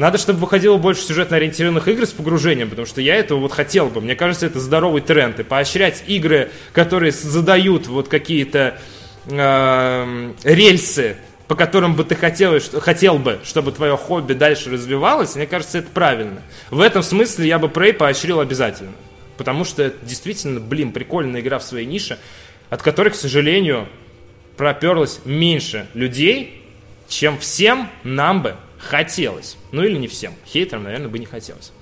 [0.01, 4.01] Надо, чтобы выходило больше сюжетно-ориентированных игр с погружением, потому что я этого вот хотел бы.
[4.01, 5.39] Мне кажется, это здоровый тренд.
[5.41, 8.79] И поощрять игры, которые задают вот какие-то
[9.27, 11.17] э, рельсы
[11.49, 15.91] по которым бы ты хотел, хотел бы, чтобы твое хобби дальше развивалось, мне кажется, это
[15.91, 16.41] правильно.
[16.71, 18.93] В этом смысле я бы Prey поощрил обязательно.
[19.37, 22.19] Потому что это действительно, блин, прикольная игра в своей нише,
[22.71, 23.87] от которой, к сожалению,
[24.57, 26.65] проперлось меньше людей,
[27.07, 29.57] чем всем нам бы хотелось.
[29.73, 30.35] Ну или не всем.
[30.47, 31.73] Хейтерам, наверное, бы не хотелось.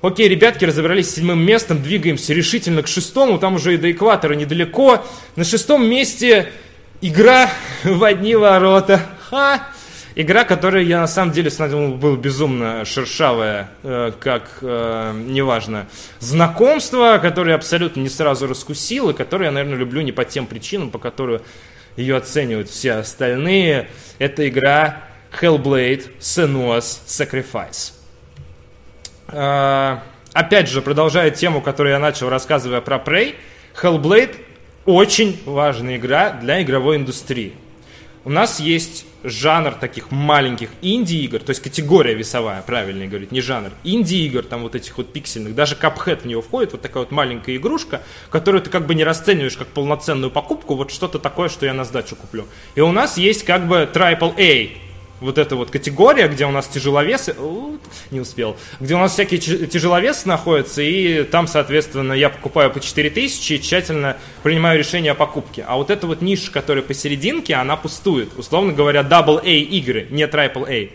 [0.00, 4.34] Окей, ребятки, разобрались с седьмым местом, двигаемся решительно к шестому, там уже и до экватора
[4.34, 5.04] недалеко.
[5.34, 6.52] На шестом месте
[7.00, 7.50] игра
[7.84, 9.00] в одни ворота.
[9.28, 9.68] Ха!
[10.14, 15.86] Игра, которая я на самом деле смотрел, была безумно шершавая, э, как, э, неважно,
[16.18, 20.90] знакомство, которое абсолютно не сразу раскусил, и которое я, наверное, люблю не по тем причинам,
[20.90, 21.42] по которым
[21.96, 23.88] ее оценивают все остальные.
[24.18, 25.07] Это игра
[25.40, 27.92] Hellblade Senua's Sacrifice.
[29.28, 29.98] Э,
[30.32, 33.34] опять же, продолжая тему, которую я начал, рассказывая про Prey,
[33.80, 34.36] Hellblade
[34.86, 37.52] очень важная игра для игровой индустрии.
[38.24, 43.70] У нас есть жанр таких маленьких инди-игр, то есть категория весовая, правильно говорить, не жанр.
[43.84, 47.56] Инди-игр, там вот этих вот пиксельных, даже Cuphead в него входит, вот такая вот маленькая
[47.56, 51.74] игрушка, которую ты как бы не расцениваешь как полноценную покупку, вот что-то такое, что я
[51.74, 52.46] на сдачу куплю.
[52.74, 54.87] И у нас есть как бы AAA
[55.20, 57.34] вот эта вот категория, где у нас тяжеловесы,
[58.10, 63.52] не успел, где у нас всякие тяжеловесы находятся, и там, соответственно, я покупаю по 4000
[63.52, 65.64] и тщательно принимаю решение о покупке.
[65.66, 68.30] А вот эта вот ниша, которая посерединке, она пустует.
[68.36, 70.90] Условно говоря, double A игры, не triple A.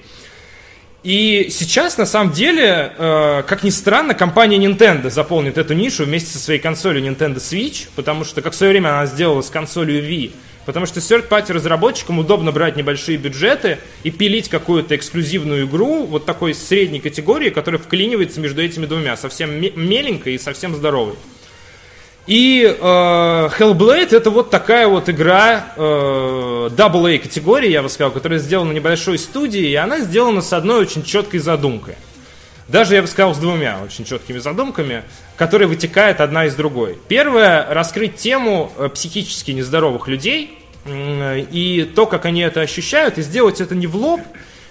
[1.03, 6.31] И сейчас, на самом деле, э, как ни странно, компания Nintendo заполнит эту нишу вместе
[6.31, 10.01] со своей консолью Nintendo Switch, потому что, как в свое время она сделала с консолью
[10.01, 10.31] Wii,
[10.65, 16.53] Потому что third-party разработчикам удобно брать небольшие бюджеты и пилить какую-то эксклюзивную игру вот такой
[16.53, 21.15] средней категории, которая вклинивается между этими двумя, совсем меленькой и совсем здоровой.
[22.25, 28.39] И э, Hellblade это вот такая вот игра э, AA категории, я бы сказал, которая
[28.39, 31.95] сделана небольшой студией, и она сделана с одной очень четкой задумкой.
[32.67, 35.03] Даже, я бы сказал, с двумя очень четкими задумками,
[35.35, 36.97] которые вытекают одна из другой.
[37.07, 43.61] Первое– раскрыть тему э, психически нездоровых людей и то, как они это ощущают, и сделать
[43.61, 44.19] это не в лоб,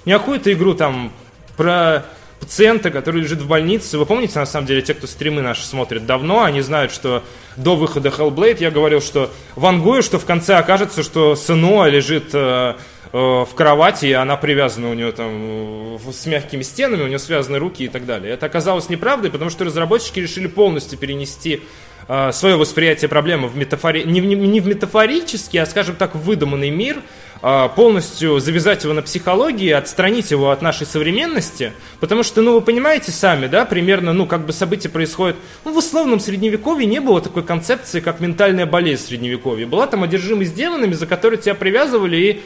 [0.05, 1.11] не какую-то игру там
[1.57, 2.05] про
[2.39, 3.97] пациента, который лежит в больнице.
[3.99, 7.23] Вы помните, на самом деле, те, кто стримы наши смотрит давно, они знают, что
[7.57, 12.75] до выхода Hellblade я говорил, что вангую, что в конце окажется, что Сенуа лежит Э,
[13.13, 17.85] в кровати, и она привязана у нее там с мягкими стенами, у нее связаны руки
[17.85, 18.33] и так далее.
[18.33, 21.63] Это оказалось неправдой, потому что разработчики решили полностью перенести
[22.09, 24.05] э, свое восприятие проблемы в метафори...
[24.05, 27.03] не, не, не в метафорический, а, скажем так, в выдуманный мир,
[27.43, 32.63] э, полностью завязать его на психологии, отстранить его от нашей современности, потому что, ну, вы
[32.63, 37.21] понимаете сами, да, примерно, ну, как бы события происходят, ну, в условном средневековье не было
[37.21, 39.67] такой концепции, как ментальная болезнь в средневековье.
[39.67, 42.43] Была там одержимость демонами, за которые тебя привязывали и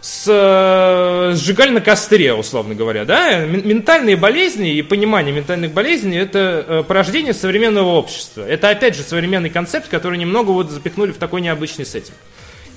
[0.00, 6.64] с, э, сжигали на костре, условно говоря, да, ментальные болезни и понимание ментальных болезней– это
[6.66, 8.46] э, порождение современного общества.
[8.46, 12.16] Это, опять же, современный концепт, который немного вот запихнули в такой необычный сеттинг.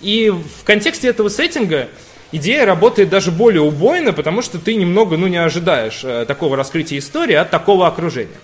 [0.02, 1.90] И в контексте этого сеттинга
[2.32, 7.00] идея работает даже более убойно, потому что ты немного, ну, не ожидаешь э, такого раскрытия
[7.00, 8.38] истории от такого окружения.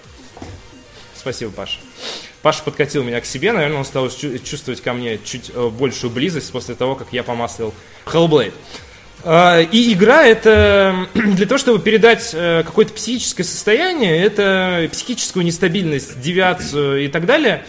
[1.16, 1.80] Спасибо, Паша.
[2.46, 6.52] Паша подкатил меня к себе, наверное, он стал чувствовать ко мне чуть э, большую близость
[6.52, 7.74] после того, как я помаслил
[8.06, 8.54] Hellblade.
[9.24, 16.22] А, и игра это для того, чтобы передать э, какое-то психическое состояние, это психическую нестабильность,
[16.22, 17.66] девиацию и так далее.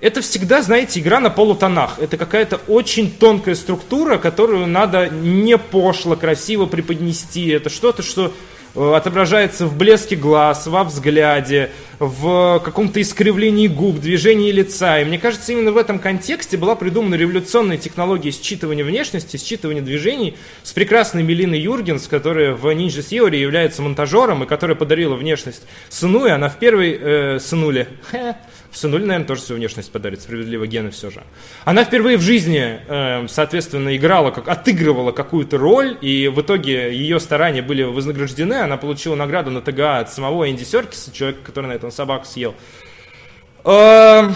[0.00, 1.98] Это всегда, знаете, игра на полутонах.
[1.98, 7.48] Это какая-то очень тонкая структура, которую надо не пошло, красиво преподнести.
[7.48, 8.32] Это что-то, что
[8.74, 15.00] отображается в блеске глаз, во взгляде, в каком-то искривлении губ, движении лица.
[15.00, 20.36] И мне кажется, именно в этом контексте была придумана революционная технология считывания внешности, считывания движений
[20.62, 26.26] с прекрасной Мелиной Юргенс, которая в Ninja Theory является монтажером и которая подарила внешность сыну,
[26.26, 27.88] и она в первой э, сынуле
[28.74, 31.22] Сынуль, наверное, тоже свою внешность подарит, справедливо гены все же.
[31.64, 37.20] Она впервые в жизни, э, соответственно, играла, как, отыгрывала какую-то роль, и в итоге ее
[37.20, 38.54] старания были вознаграждены.
[38.54, 42.56] Она получила награду на ТГА от самого Энди Серкиса, человека, который на этом собаку съел.
[43.64, 44.28] Э,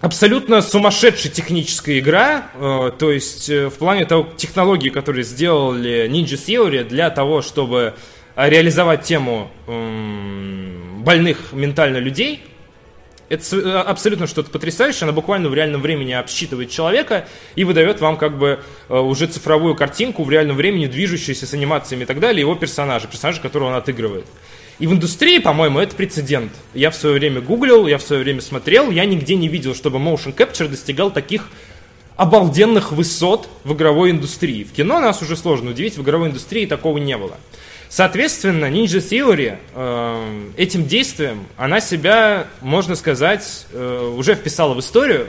[0.00, 6.84] абсолютно сумасшедшая техническая игра, э, то есть в плане того, технологий, которые сделали Ninja Theory
[6.84, 7.94] для того, чтобы
[8.36, 12.44] реализовать тему больных ментально людей,
[13.30, 15.04] это э, абсолютно что-то потрясающее.
[15.04, 19.76] Она буквально в реальном времени обсчитывает человека и выдает вам как бы э, уже цифровую
[19.76, 23.74] картинку в реальном времени, движущуюся с анимациями и так далее, его персонажа, персонажа, которого он
[23.74, 24.26] отыгрывает.
[24.80, 26.52] И в индустрии, по-моему, это прецедент.
[26.74, 29.98] Я в свое время гуглил, я в свое время смотрел, я нигде не видел, чтобы
[29.98, 31.48] motion capture достигал таких
[32.16, 34.64] обалденных высот в игровой индустрии.
[34.64, 37.36] В кино нас уже сложно удивить, в игровой индустрии такого не было.
[37.90, 45.26] Соответственно, Ninja Theory э, этим действием, она себя, можно сказать, э, уже вписала в историю,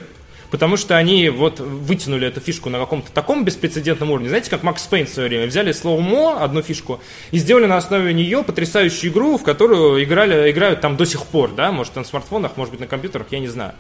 [0.52, 4.30] потому что они вот вытянули эту фишку на каком-то таком беспрецедентном уровне.
[4.30, 5.48] Знаете, как Макс Пейн в свое время.
[5.48, 10.82] Взяли слоумо, одну фишку, и сделали на основе нее потрясающую игру, в которую играли, играют
[10.82, 13.74] там до сих пор, да, может на смартфонах, может быть на компьютерах, я не знаю.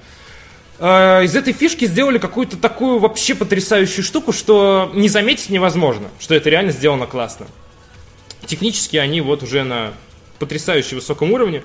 [0.79, 6.33] Э, из этой фишки сделали какую-то такую вообще потрясающую штуку, что не заметить невозможно, что
[6.33, 7.45] это реально сделано классно.
[8.45, 9.93] Технически они вот уже на
[10.39, 11.63] потрясающе высоком уровне.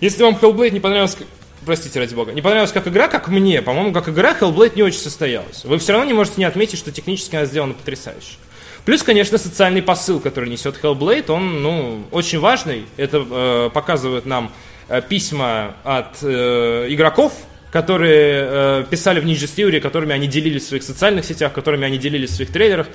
[0.00, 1.16] Если вам Hellblade не понравилось,
[1.64, 5.00] простите, ради бога, не понравилась как игра, как мне, по-моему, как игра Hellblade не очень
[5.00, 5.64] состоялась.
[5.64, 8.36] Вы все равно не можете не отметить, что технически она сделана потрясающе.
[8.84, 12.86] Плюс, конечно, социальный посыл, который несет Hellblade, он, ну, очень важный.
[12.96, 14.52] Это э, показывают нам
[14.88, 17.32] э, письма от э, игроков,
[17.70, 21.98] которые э, писали в Ninja Theory, которыми они делились в своих социальных сетях, которыми они
[21.98, 22.86] делились в своих трейлерах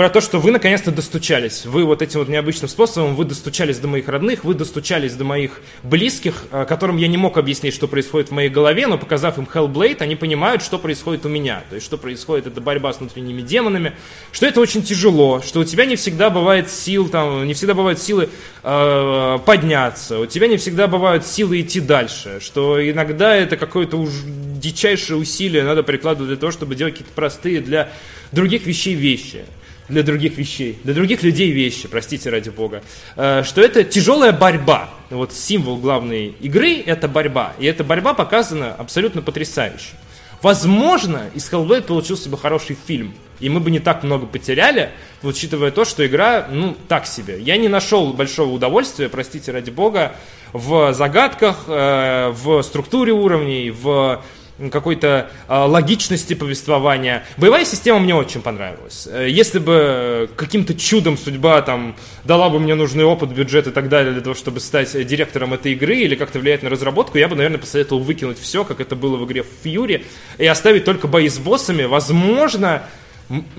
[0.00, 1.66] про то, что вы наконец-то достучались.
[1.66, 5.60] Вы вот этим вот необычным способом, вы достучались до моих родных, вы достучались до моих
[5.82, 9.46] близких, э, которым я не мог объяснить, что происходит в моей голове, но показав им
[9.52, 11.64] Hellblade, они понимают, что происходит у меня.
[11.68, 13.92] То есть, что происходит, это борьба с внутренними демонами,
[14.32, 17.98] что это очень тяжело, что у тебя не всегда бывает сил, там, не всегда бывают
[17.98, 18.30] силы
[18.62, 24.12] э, подняться, у тебя не всегда бывают силы идти дальше, что иногда это какое-то уж
[24.24, 27.90] дичайшее усилие надо прикладывать для того, чтобы делать какие-то простые для
[28.32, 29.44] других вещей вещи
[29.90, 32.82] для других вещей, для других людей вещи, простите ради бога,
[33.16, 34.90] э, что это тяжелая борьба.
[35.10, 37.54] Вот символ главной игры– это борьба.
[37.58, 39.96] И эта борьба показана абсолютно потрясающе.
[40.42, 44.90] Возможно, из Hellblade получился бы хороший фильм, и мы бы не так много потеряли,
[45.22, 47.40] учитывая то, что игра, ну, так себе.
[47.40, 50.14] Я не нашел большого удовольствия, простите ради бога,
[50.52, 54.22] в загадках, э, в структуре уровней, в
[54.68, 57.24] какой-то э, логичности повествования.
[57.36, 59.08] Боевая система мне очень понравилась.
[59.10, 63.88] Э, если бы каким-то чудом судьба там дала бы мне нужный опыт, бюджет и так
[63.88, 67.36] далее для того, чтобы стать директором этой игры или как-то влиять на разработку, я бы,
[67.36, 70.04] наверное, посоветовал выкинуть все, как это было в игре Fury,
[70.36, 71.84] и оставить только бои с боссами.
[71.84, 72.82] Возможно,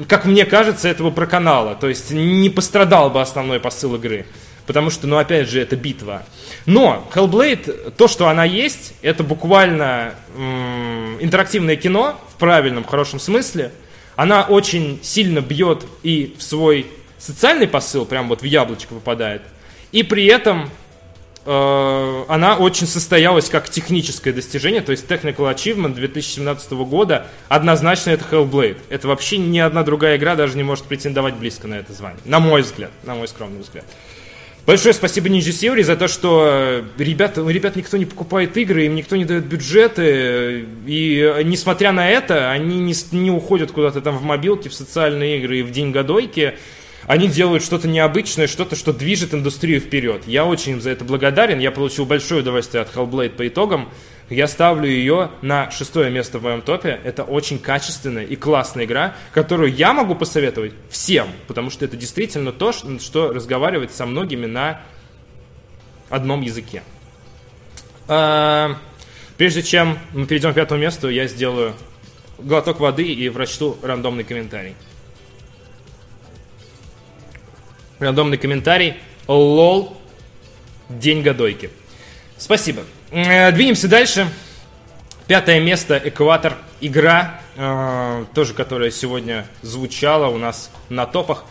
[0.07, 1.75] как мне кажется, этого проканала.
[1.75, 4.25] То есть не пострадал бы основной посыл игры.
[4.71, 6.23] Потому что, ну, опять же, это битва.
[6.65, 13.73] Но Hellblade, то, что она есть, это буквально м- интерактивное кино в правильном, хорошем смысле.
[14.15, 16.85] Она очень сильно бьет и в свой
[17.17, 19.41] социальный посыл, прям вот в яблочко попадает.
[19.91, 20.69] И при этом
[21.45, 28.23] э, она очень состоялась как техническое достижение, то есть Technical Achievement 2017 года однозначно это
[28.31, 28.77] Hellblade.
[28.87, 32.21] Это вообще ни одна другая игра даже не может претендовать близко на это звание.
[32.23, 33.83] На мой взгляд, на мой скромный взгляд.
[34.65, 39.15] Большое спасибо Ninja Theory за то, что ребят, ребят никто не покупает игры, им никто
[39.15, 44.67] не дает бюджеты, и несмотря на это, они не, не уходят куда-то там в мобилки,
[44.67, 46.53] в социальные игры и в деньгодойки,
[47.07, 50.23] они делают что-то необычное, что-то, что движет индустрию вперед.
[50.27, 53.89] Я очень им за это благодарен, я получил большое удовольствие от Hellblade по итогам,
[54.31, 57.01] я ставлю ее на шестое место в моем топе.
[57.03, 62.53] Это очень качественная и классная игра, которую я могу посоветовать всем, потому что это действительно
[62.53, 64.81] то, что разговаривать со многими на
[66.09, 66.81] одном языке.
[68.07, 68.77] А,
[69.35, 71.73] прежде чем мы перейдем к пятому месту, я сделаю
[72.39, 74.75] глоток воды и прочту рандомный комментарий.
[77.99, 78.95] Рандомный комментарий.
[79.27, 79.97] Лол.
[80.87, 81.69] День годойки.
[82.37, 82.83] Спасибо.
[83.13, 84.29] Э, двинемся дальше.
[85.27, 86.57] Пятое место «Экватор».
[86.79, 91.43] Игра, э, тоже которая сегодня звучала у нас на топах.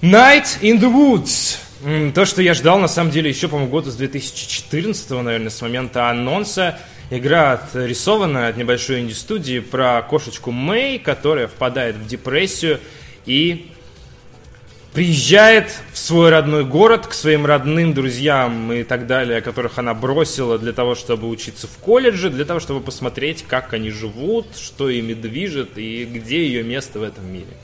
[0.00, 2.12] Night in the Woods.
[2.14, 6.08] То, что я ждал, на самом деле, еще, по-моему, года с 2014, наверное, с момента
[6.08, 6.78] анонса.
[7.10, 12.80] Игра отрисованная от небольшой инди-студии про кошечку Мэй, которая впадает в депрессию
[13.26, 13.70] и
[14.92, 20.58] приезжает в свой родной город к своим родным друзьям и так далее, которых она бросила
[20.58, 25.14] для того, чтобы учиться в колледже, для того, чтобы посмотреть, как они живут, что ими
[25.14, 27.54] движет и где ее место в этом мире.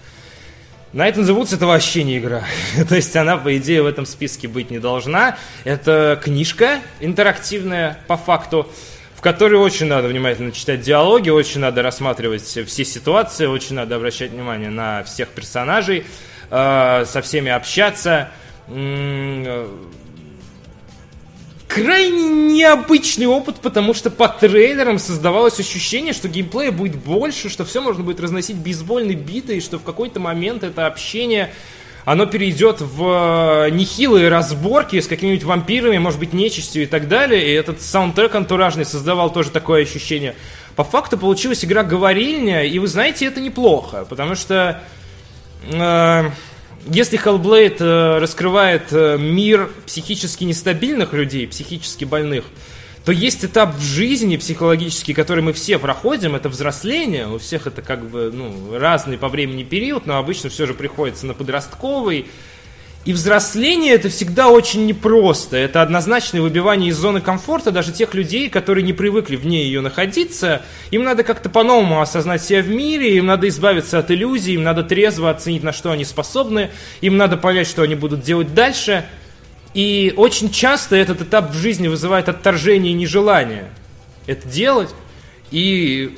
[0.92, 2.44] Night in the это вообще не игра.
[2.88, 5.36] То есть она, по идее, в этом списке быть не должна.
[5.64, 8.70] Это книжка интерактивная, по факту,
[9.16, 14.30] в которой очень надо внимательно читать диалоги, очень надо рассматривать все ситуации, очень надо обращать
[14.30, 16.04] внимание на всех персонажей.
[16.56, 18.28] Э, со всеми общаться.
[21.66, 27.80] Крайне необычный опыт, потому что по трейлерам создавалось ощущение, что геймплея будет больше, что все
[27.80, 31.52] можно будет разносить бейсбольной битой, что в какой-то момент это общение
[32.04, 37.48] оно перейдет в э, нехилые разборки с какими-нибудь вампирами, может быть, нечистью и так далее.
[37.48, 40.36] И этот саундтрек антуражный создавал тоже такое ощущение.
[40.76, 44.80] По факту получилась игра говорильня, и вы знаете, это неплохо, потому что
[46.86, 52.44] если Hellblade э, раскрывает э, мир психически нестабильных людей, психически больных,
[53.04, 57.82] то есть этап в жизни психологический, который мы все проходим, это взросление, у всех это
[57.82, 62.26] как бы ну, разный по времени период, но обычно все же приходится на подростковый,
[63.04, 65.56] и взросление это всегда очень непросто.
[65.56, 70.62] Это однозначное выбивание из зоны комфорта даже тех людей, которые не привыкли вне ее находиться.
[70.90, 74.82] Им надо как-то по-новому осознать себя в мире, им надо избавиться от иллюзий, им надо
[74.82, 76.70] трезво оценить, на что они способны,
[77.02, 79.04] им надо понять, что они будут делать дальше.
[79.74, 83.68] И очень часто этот этап в жизни вызывает отторжение и нежелание
[84.26, 84.90] это делать.
[85.50, 86.16] И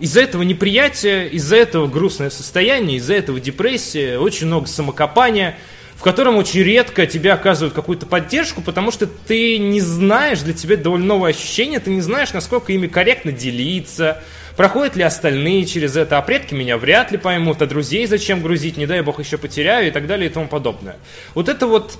[0.00, 5.56] из-за этого неприятия, из-за этого грустное состояние, из-за этого депрессия, очень много самокопания,
[5.94, 10.78] в котором очень редко тебе оказывают какую-то поддержку, потому что ты не знаешь, для тебя
[10.78, 14.22] довольно новое ощущение, ты не знаешь, насколько ими корректно делиться,
[14.56, 18.78] проходят ли остальные через это, а предки меня вряд ли поймут, а друзей зачем грузить,
[18.78, 20.96] не дай бог еще потеряю и так далее и тому подобное.
[21.34, 21.98] Вот это вот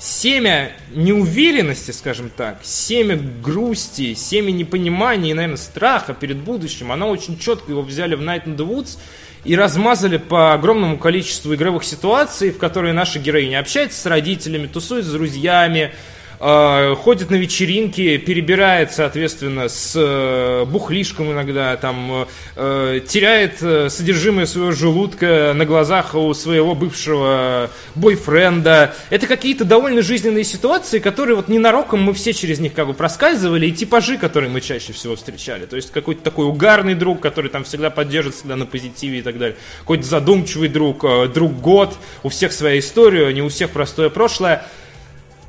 [0.00, 7.38] семя неуверенности, скажем так, семя грусти, семя непонимания и, наверное, страха перед будущим, она очень
[7.38, 8.98] четко его взяли в Night in the Woods
[9.44, 15.10] и размазали по огромному количеству игровых ситуаций, в которые наши героини общаются с родителями, тусуются
[15.10, 15.92] с друзьями,
[16.40, 22.26] ходит на вечеринки, перебирает, соответственно, с э, бухлишком иногда, там,
[22.56, 28.94] э, теряет э, содержимое своего желудка на глазах у своего бывшего бойфренда.
[29.10, 33.66] Это какие-то довольно жизненные ситуации, которые вот ненароком мы все через них как бы проскальзывали,
[33.66, 35.66] и типажи, которые мы чаще всего встречали.
[35.66, 39.38] То есть какой-то такой угарный друг, который там всегда поддержит, всегда на позитиве и так
[39.38, 39.58] далее.
[39.80, 44.64] Какой-то задумчивый друг, друг год, у всех своя история, не у всех простое прошлое.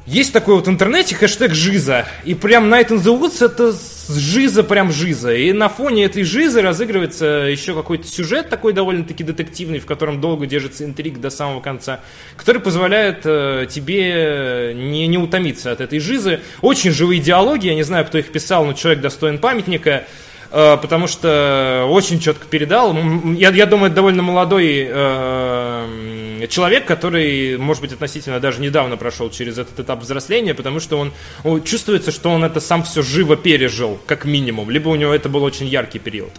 [0.08, 3.72] Есть такой вот в интернете хэштег «Жиза», и прям Night in the Woods это
[4.10, 5.34] жиза прям жиза.
[5.34, 10.48] И на фоне этой жизы разыгрывается еще какой-то сюжет такой довольно-таки детективный, в котором долго
[10.48, 12.00] держится интриг до самого конца,
[12.36, 16.40] который позволяет э, тебе не, не утомиться от этой жизы.
[16.62, 20.06] Очень живые диалоги, я не знаю, кто их писал, но человек достоин памятника.
[20.52, 22.96] Э, потому что очень четко передал.
[23.36, 29.30] Я, я думаю, это довольно молодой э, человек, который, может быть, относительно даже недавно прошел
[29.30, 31.14] через этот этап взросления, потому что он,
[31.44, 35.30] он чувствуется, что он это сам все живо пережил, как минимум, либо у него это
[35.30, 36.32] был очень яркий период,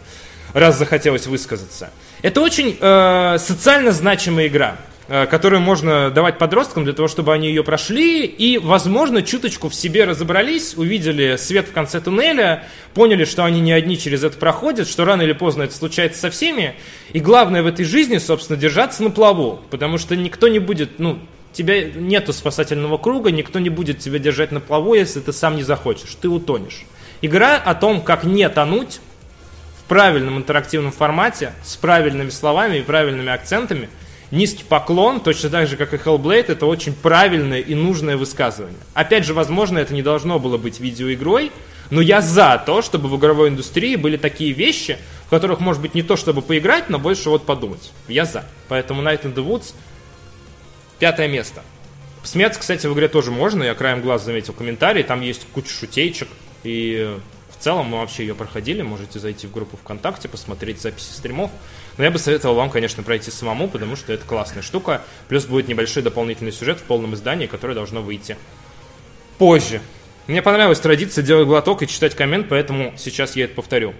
[0.53, 1.90] раз захотелось высказаться.
[2.22, 4.78] Это очень э, социально значимая игра.
[5.15, 9.75] Э, которую можно давать подросткам для того, чтобы они ее прошли и, возможно, чуточку в
[9.75, 14.89] себе разобрались, увидели свет в конце туннеля, поняли, что они не одни через это проходят,
[14.89, 16.77] что рано или поздно это случается со всеми.
[17.13, 21.19] И главное в этой жизни, собственно, держаться на плаву, потому что никто не будет, ну,
[21.53, 25.63] тебя нету спасательного круга, никто не будет тебя держать на плаву, если ты сам не
[25.63, 26.87] захочешь, ты утонешь.
[27.21, 29.01] Игра о том, как не тонуть
[29.79, 33.91] в правильном интерактивном формате, с правильными словами и правильными акцентами–
[34.33, 38.78] низкий поклон, точно так же, как и Hellblade, это очень правильное и нужное высказывание.
[38.95, 41.53] Опять же, возможно, это не должно было быть видеоигрой,
[41.91, 45.95] но я за то, чтобы в игровой индустрии были такие вещи, в которых, может быть,
[45.95, 47.93] не то чтобы поиграть, но больше вот подумать.
[48.09, 48.45] Я за.
[48.68, 49.74] Поэтому Night in the Woods
[50.99, 51.62] пятое место.
[52.22, 53.62] Смеяться, кстати, в игре тоже можно.
[53.62, 55.03] Я краем глаз заметил комментарий.
[55.03, 56.28] Там есть куча шутейчик.
[56.62, 57.14] И
[57.51, 58.83] в целом мы вообще ее проходили.
[58.83, 61.51] Можете зайти в группу ВКонтакте, посмотреть записи стримов.
[61.99, 65.03] Но я бы советовал вам, конечно, пройти самому, потому что это классная штука.
[65.28, 68.36] Плюс будет небольшой дополнительный сюжет в полном издании, который должно выйти
[69.38, 69.80] позже.
[70.26, 73.95] Мне понравилась традиция делать глоток и читать коммент, поэтому сейчас я это повторю.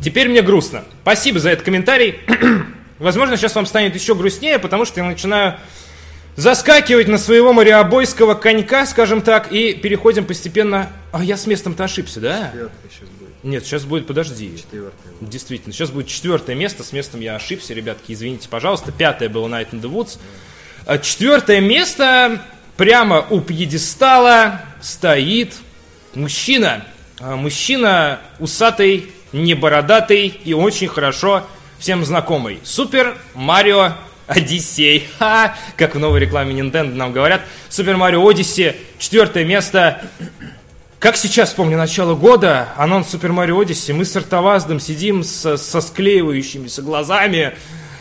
[0.00, 0.84] Теперь мне грустно.
[1.02, 2.20] Спасибо за этот комментарий.
[2.98, 5.58] Возможно, сейчас вам станет еще грустнее, потому что я начинаю
[6.36, 10.90] заскакивать на своего мариобойского конька, скажем так, и переходим постепенно...
[11.12, 12.52] А я с местом-то ошибся, да?
[12.90, 13.08] сейчас
[13.46, 14.56] нет, сейчас будет, подожди.
[14.56, 15.12] Четвертое.
[15.20, 16.82] Действительно, сейчас будет четвертое место.
[16.82, 18.90] С местом я ошибся, ребятки, извините, пожалуйста.
[18.90, 20.18] Пятое было Night in the Woods.
[20.84, 22.42] А четвертое место
[22.76, 25.54] прямо у пьедестала стоит
[26.16, 26.84] мужчина.
[27.20, 31.46] А, мужчина усатый, не бородатый и очень хорошо
[31.78, 32.58] всем знакомый.
[32.64, 33.92] Супер Марио
[34.26, 35.06] Одиссей.
[35.20, 35.54] Ха!
[35.76, 37.42] Как в новой рекламе Nintendo нам говорят.
[37.68, 38.74] Супер Марио Одиссе.
[38.98, 40.02] Четвертое место.
[40.98, 45.82] Как сейчас помню начало года, анонс Super Mario Odyssey, мы с Артоваздом сидим со, со
[45.82, 47.52] склеивающимися глазами,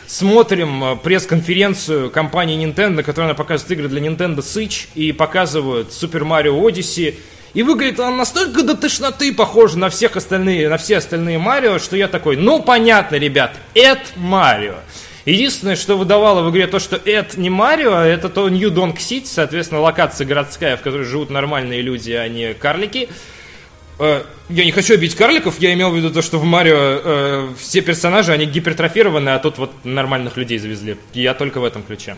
[0.07, 6.21] смотрим э, пресс-конференцию компании Nintendo, которая она показывает игры для Nintendo Switch, и показывают Super
[6.21, 7.15] Mario Odyssey,
[7.53, 11.97] и выглядит она настолько до тошноты похожа на всех остальные, на все остальные Марио, что
[11.97, 14.75] я такой, ну понятно, ребят, это Марио.
[15.25, 18.97] Единственное, что выдавало в игре то, что это не Марио, а это то New Donk
[18.97, 23.09] City, соответственно, локация городская, в которой живут нормальные люди, а не карлики.
[23.97, 27.49] Э, я не хочу обидеть карликов, я имел в виду то, что в Марио э,
[27.57, 30.97] все персонажи, они гипертрофированы, а тут вот нормальных людей завезли.
[31.13, 32.17] Я только в этом ключе.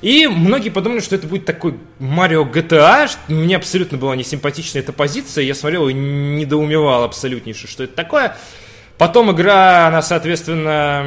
[0.00, 3.10] И многие подумали, что это будет такой Марио GTA.
[3.28, 5.44] Мне абсолютно была несимпатична эта позиция.
[5.44, 8.36] Я смотрел и недоумевал абсолютнейше, что это такое.
[8.98, 11.04] Потом игра, она, соответственно,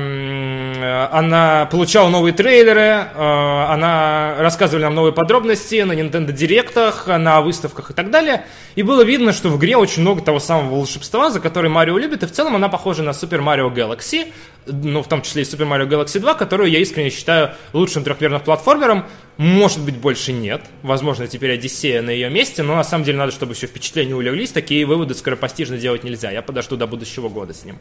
[1.12, 7.92] она получала новые трейлеры, э, она рассказывали нам новые подробности на Nintendo Директах, на выставках
[7.92, 8.46] и так далее.
[8.76, 12.24] И было видно, что в игре очень много того самого волшебства, за который Марио любит,
[12.24, 14.32] и в целом она похожа на Super Mario Galaxy,
[14.66, 18.42] ну, в том числе и Super Mario Galaxy 2, которую я искренне считаю лучшим трехмерным
[18.42, 19.06] платформером.
[19.38, 20.62] Может быть, больше нет.
[20.84, 24.52] Возможно, теперь Одиссея на ее месте, но на самом деле надо, чтобы еще впечатления улеглись.
[24.52, 26.32] Такие выводы скоропостижно делать нельзя.
[26.32, 27.80] Я подожду до будущего года с ним.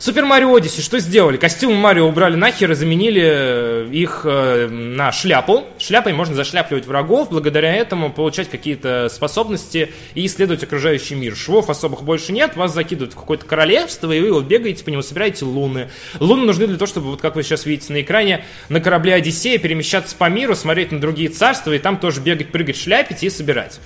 [0.00, 1.38] Супер Марио Одиссе что сделали?
[1.38, 5.64] Костюмы Марио убрали нахер и заменили э, их э, на шляпу.
[5.80, 11.34] Шляпой можно зашляпливать врагов, благодаря этому получать какие-то способности и исследовать окружающий мир.
[11.34, 15.02] Швов особых больше нет, вас закидывают в какое-то королевство, и вы вот бегаете по нему,
[15.02, 15.90] собираете луны.
[16.20, 19.58] Луны нужны для того, чтобы, вот как вы сейчас видите на экране, на корабле Одиссея
[19.58, 23.80] перемещаться по миру, смотреть на другие царства, и там тоже бегать, прыгать, шляпить и собирать.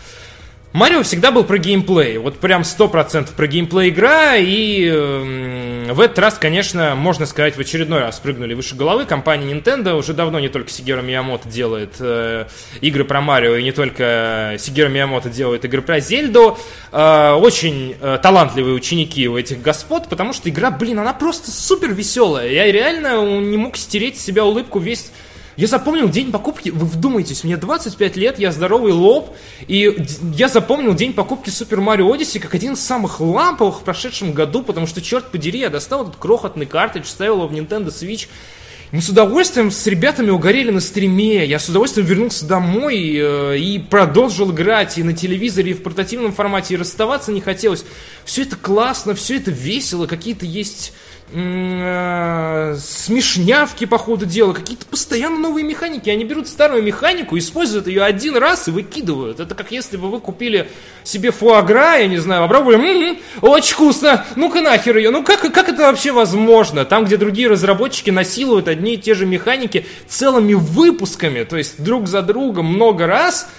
[0.73, 6.19] Марио всегда был про геймплей, вот прям 100% про геймплей игра, и э, в этот
[6.19, 9.05] раз, конечно, можно сказать, в очередной раз прыгнули выше головы.
[9.05, 12.47] Компания Nintendo уже давно не только Сигера Миямото делает э,
[12.81, 16.57] игры про Марио, и не только Сигера Миямото делает игры про Зельду.
[16.91, 21.93] Э, очень э, талантливые ученики у этих господ, потому что игра, блин, она просто супер
[21.93, 22.49] веселая.
[22.49, 25.11] Я реально не мог стереть с себя улыбку весь
[25.57, 29.37] я запомнил день покупки, вы вдумайтесь, мне 25 лет, я здоровый лоб,
[29.67, 29.97] и
[30.35, 34.63] я запомнил день покупки Super Mario Odyssey как один из самых ламповых в прошедшем году,
[34.63, 38.29] потому что, черт подери, я достал этот крохотный картридж, ставил его в Nintendo Switch,
[38.93, 41.47] мы с удовольствием с ребятами угорели на стриме.
[41.47, 46.35] Я с удовольствием вернулся домой э, и продолжил играть и на телевизоре, и в портативном
[46.35, 47.87] формате, и расставаться не хотелось.
[48.27, 50.93] Все это классно, все это весело, какие-то есть
[51.33, 56.11] смешнявки по ходу дела, какие-то постоянно новые механики.
[56.11, 59.41] Они берут старую механику, используют ее один раз и выкидывают.
[59.41, 60.69] Это как если бы вы купили
[61.05, 65.69] себе фуагра, я не знаю, попробовали, м-м, очень вкусно, ну-ка нахер ее, ну как, как
[65.69, 66.85] это вообще возможно?
[66.85, 72.09] Там, где другие разработчики насилуют одни и те же механики целыми выпусками, то есть друг
[72.09, 73.49] за другом много раз–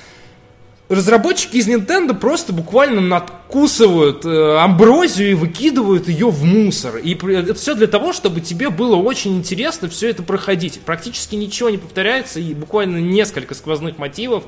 [0.94, 6.98] разработчики из Nintendo просто буквально надкусывают э, амброзию и выкидывают ее в мусор.
[6.98, 10.80] И это все для того, чтобы тебе было очень интересно все это проходить.
[10.82, 14.44] Практически ничего не повторяется, и буквально несколько сквозных мотивов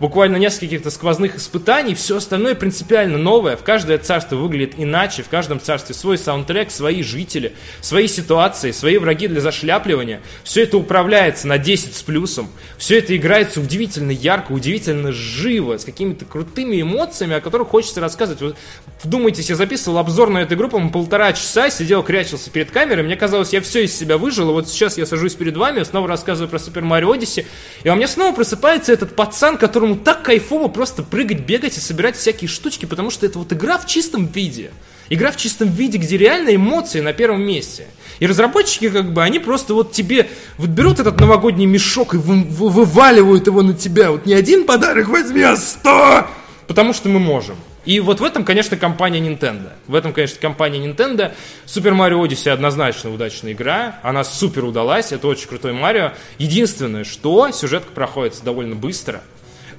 [0.00, 3.56] буквально несколько каких-то сквозных испытаний, все остальное принципиально новое.
[3.56, 8.98] В каждое царство выглядит иначе, в каждом царстве свой саундтрек, свои жители, свои ситуации, свои
[8.98, 10.20] враги для зашляпливания.
[10.44, 12.48] Все это управляется на 10 с плюсом.
[12.78, 18.42] Все это играется удивительно ярко, удивительно живо, какими-то крутыми эмоциями, о которых хочется рассказывать.
[18.42, 18.56] Вот,
[19.02, 23.52] вдумайтесь, я записывал обзор на эту группу, полтора часа сидел, крячился перед камерой, мне казалось,
[23.54, 26.58] я все из себя выжил, и вот сейчас я сажусь перед вами, снова рассказываю про
[26.58, 27.46] Супер Марио Одиссе,
[27.84, 32.16] и у меня снова просыпается этот пацан, которому так кайфово просто прыгать, бегать и собирать
[32.16, 34.72] всякие штучки, потому что это вот игра в чистом виде.
[35.08, 37.86] Игра в чистом виде, где реально эмоции на первом месте.
[38.18, 40.28] И разработчики, как бы, они просто вот тебе
[40.58, 44.10] вот берут этот новогодний мешок и вы, вы, вываливают его на тебя.
[44.10, 46.26] Вот не один подарок возьми, а сто!
[46.66, 47.56] Потому что мы можем.
[47.84, 49.70] И вот в этом, конечно, компания Nintendo.
[49.86, 51.32] В этом, конечно, компания Nintendo.
[51.66, 54.00] Super Mario Odyssey однозначно удачная игра.
[54.02, 55.12] Она супер удалась.
[55.12, 56.12] Это очень крутой Марио.
[56.38, 59.22] Единственное, что сюжетка проходит довольно быстро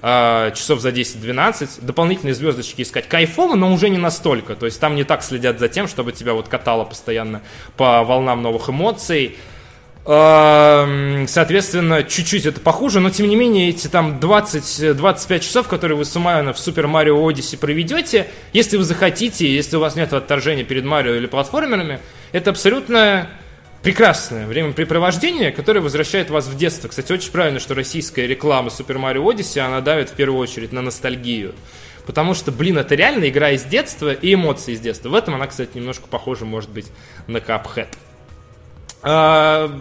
[0.02, 4.56] э, часов за 10-12, дополнительные звездочки искать кайфово, но уже не настолько.
[4.56, 7.42] То есть там не так следят за тем, чтобы тебя вот катало постоянно
[7.76, 9.38] по волнам новых эмоций.
[10.08, 16.54] Соответственно, чуть-чуть это похуже, но тем не менее эти там 20-25 часов, которые вы суммарно
[16.54, 21.16] в Super Mario Odyssey проведете, если вы захотите, если у вас нет отторжения перед Марио
[21.16, 22.00] или платформерами,
[22.32, 23.28] это абсолютно
[23.88, 26.90] прекрасное времяпрепровождение, которое возвращает вас в детство.
[26.90, 30.82] Кстати, очень правильно, что российская реклама Super Mario Odyssey, она давит в первую очередь на
[30.82, 31.56] ностальгию.
[32.06, 35.08] Потому что, блин, это реально игра из детства и эмоции из детства.
[35.08, 36.88] В этом она, кстати, немножко похожа, может быть,
[37.28, 37.88] на Cuphead.
[39.04, 39.72] А,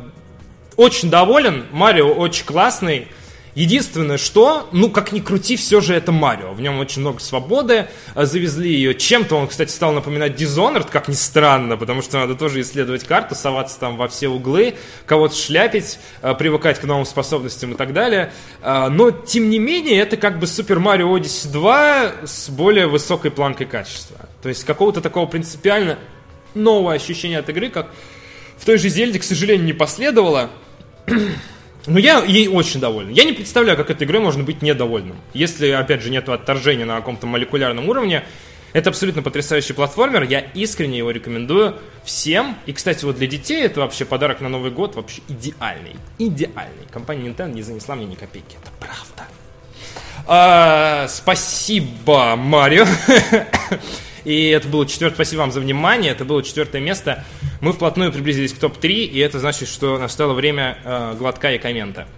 [0.76, 1.64] очень доволен.
[1.72, 3.09] Марио очень классный.
[3.57, 6.52] Единственное, что, ну, как ни крути, все же это Марио.
[6.52, 7.86] В нем очень много свободы.
[8.14, 8.94] А, завезли ее.
[8.94, 13.34] Чем-то он, кстати, стал напоминать Dishonored, как ни странно, потому что надо тоже исследовать карту,
[13.34, 14.74] соваться там во все углы,
[15.07, 18.30] кого-то шляпить, а, привыкать к новым способностям и так далее.
[18.61, 23.30] А, но, тем не менее, это как бы Super Mario Odyssey 2 с более высокой
[23.30, 24.18] планкой качества.
[24.42, 25.98] То есть какого-то такого принципиально
[26.52, 27.90] нового ощущения от игры, как
[28.59, 30.50] в той же Зельде, к сожалению, не последовало.
[31.87, 33.11] Ну, я ей очень доволен.
[33.11, 35.16] Я не представляю, как этой игрой можно быть недовольным.
[35.32, 38.24] Если, опять же, нет отторжения на каком-то молекулярном уровне,
[38.72, 42.57] это абсолютно потрясающий платформер, я искренне его рекомендую всем.
[42.66, 45.97] И, кстати, вот для детей это вообще подарок на Новый год вообще идеальный.
[46.18, 46.87] Идеальный.
[46.91, 49.30] Компания Nintendo не занесла мне ни копейки, это правда.
[50.26, 52.87] А, спасибо, Марио.
[54.27, 57.24] И это было четвертое, спасибо вам за внимание, это было четвертое место.
[57.61, 62.09] Мы вплотную приблизились к топ-3, и это значит, что настало время э, глотка и коммента.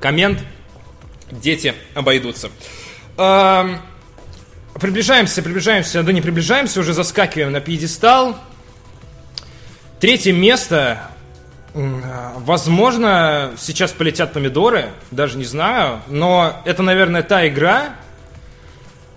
[0.00, 0.38] Коммент
[1.32, 2.50] дети обойдутся.
[3.16, 3.80] Эм,
[4.74, 8.38] приближаемся, приближаемся, да не приближаемся, уже заскакиваем на пьедестал.
[9.98, 11.10] Третье место.
[11.74, 17.90] Возможно, сейчас полетят помидоры, даже не знаю, но это, наверное, та игра,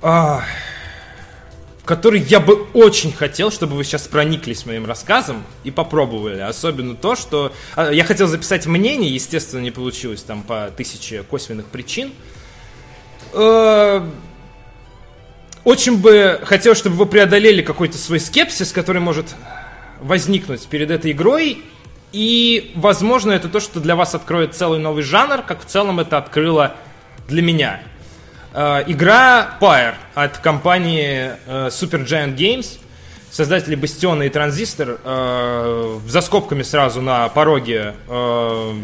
[0.02, 0.43] а,
[1.82, 6.39] в которой я бы очень хотел, чтобы вы сейчас прониклись моим рассказом и попробовали.
[6.39, 7.54] Особенно то, что...
[7.76, 12.12] А, я хотел записать мнение, естественно, не получилось там по тысяче косвенных причин.
[13.34, 14.06] Э,
[15.64, 19.36] очень бы хотел, чтобы вы преодолели какой-то свой скепсис, который может
[20.02, 21.64] возникнуть перед этой игрой.
[22.12, 26.18] И, возможно, это то, что для вас откроет целый новый жанр, как в целом это
[26.18, 26.76] открыло
[27.28, 27.82] для меня.
[28.53, 32.80] Э, игра Pyre от компании э, Super Giant Games,
[33.30, 34.99] создатели Бастиона и Транзистор.
[35.03, 37.95] Э, за скобками сразу на пороге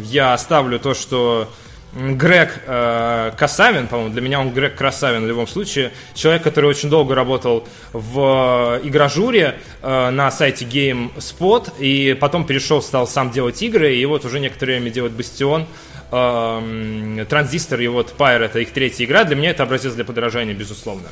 [0.05, 1.51] я оставлю то, что
[1.97, 6.89] Грег э, Касавин, по-моему, для меня он Грег Красавин в любом случае, человек, который очень
[6.89, 13.95] долго работал в игражуре э, на сайте GameSpot, и потом перешел, стал сам делать игры,
[13.95, 15.65] и вот уже некоторое время делает Бастион.
[16.11, 19.23] Эм, Транзистор и вот Pyre это их третья игра.
[19.25, 21.07] Для меня это образец для подражания, безусловно.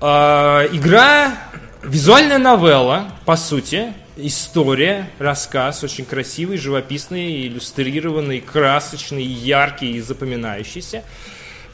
[0.00, 1.34] Э, игра,
[1.86, 11.04] визуальная новелла, по сути, история, рассказ, очень красивый, живописный, иллюстрированный, красочный, яркий и запоминающийся.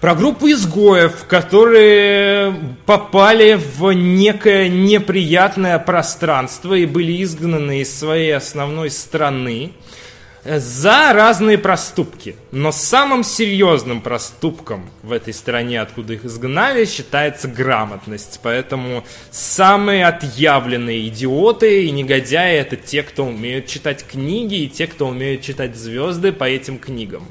[0.01, 2.55] Про группу изгоев, которые
[2.87, 9.73] попали в некое неприятное пространство и были изгнаны из своей основной страны
[10.45, 12.37] за разные проступки.
[12.51, 18.41] Но самым серьезным проступком в этой стране, откуда их изгнали, считается грамотность.
[18.43, 25.09] Поэтому самые отъявленные идиоты и негодяи это те, кто умеют читать книги и те, кто
[25.09, 27.27] умеют читать звезды по этим книгам.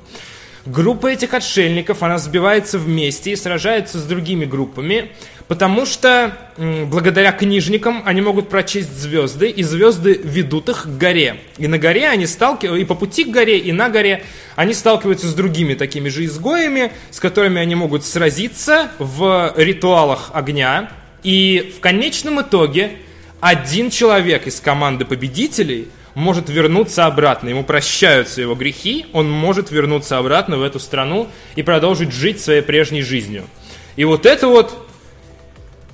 [0.65, 5.11] Группа этих отшельников, она сбивается вместе и сражается с другими группами,
[5.47, 11.37] потому что благодаря книжникам они могут прочесть звезды, и звезды ведут их к горе.
[11.57, 14.23] И на горе они сталкиваются, и по пути к горе, и на горе
[14.55, 20.91] они сталкиваются с другими такими же изгоями, с которыми они могут сразиться в ритуалах огня.
[21.23, 22.91] И в конечном итоге
[23.39, 25.87] один человек из команды победителей–
[26.19, 27.49] может вернуться обратно.
[27.49, 32.61] Ему прощаются его грехи, он может вернуться обратно в эту страну и продолжить жить своей
[32.61, 33.45] прежней жизнью.
[33.95, 34.87] И вот это вот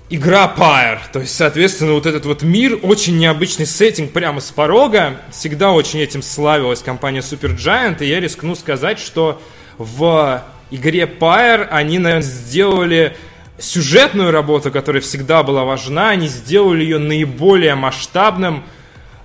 [0.09, 0.99] игра Pyre.
[1.11, 5.21] То есть, соответственно, вот этот вот мир, очень необычный сеттинг прямо с порога.
[5.31, 9.41] Всегда очень этим славилась компания Supergiant, и я рискну сказать, что
[9.77, 13.15] в игре Pyre они, наверное, сделали
[13.57, 18.63] сюжетную работу, которая всегда была важна, они сделали ее наиболее масштабным,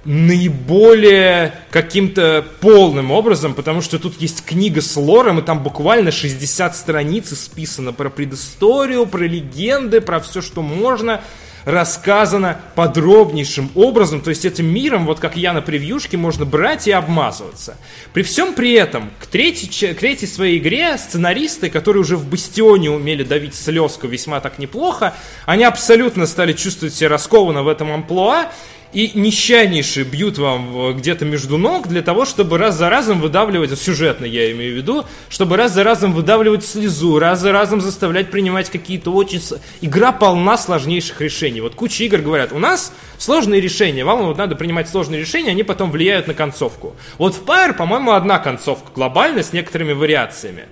[0.04, 6.74] наиболее каким-то полным образом, потому что тут есть книга с лором, и там буквально 60
[6.74, 11.20] страниц исписано про предысторию, про легенды, про все, что можно,
[11.64, 16.92] рассказано подробнейшим образом, то есть этим миром, вот как я на превьюшке, можно брать и
[16.92, 17.76] обмазываться.
[18.12, 22.90] При всем при этом, к третьей, к третьей своей игре сценаристы, которые уже в Бастионе
[22.90, 25.14] умели давить слезку весьма так неплохо,
[25.46, 28.50] они абсолютно стали чувствовать себя раскованно в этом амплуа,
[28.92, 34.24] и несчастнейшие бьют вам где-то между ног для того, чтобы раз за разом выдавливать, сюжетно
[34.24, 38.68] я имею в виду, чтобы раз за разом выдавливать слезу, раз за разом заставлять принимать
[38.70, 39.40] какие-то очень...
[39.80, 41.60] Игра полна сложнейших решений.
[41.60, 45.62] Вот куча игр говорят, у нас сложные решения, вам вот надо принимать сложные решения, они
[45.62, 46.96] потом влияют на концовку.
[47.18, 50.64] Вот в Pyre, по-моему, одна концовка глобальная с некоторыми вариациями.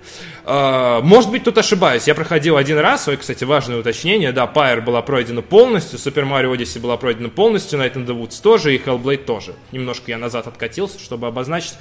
[0.43, 2.07] А, может быть, тут ошибаюсь.
[2.07, 6.55] Я проходил один раз, ой, кстати, важное уточнение, да, Pyre была пройдена полностью, Super Mario
[6.55, 9.53] Odyssey была пройдена полностью, Night in the Woods тоже, и Hellblade тоже.
[9.71, 11.75] Немножко я назад откатился, чтобы обозначить,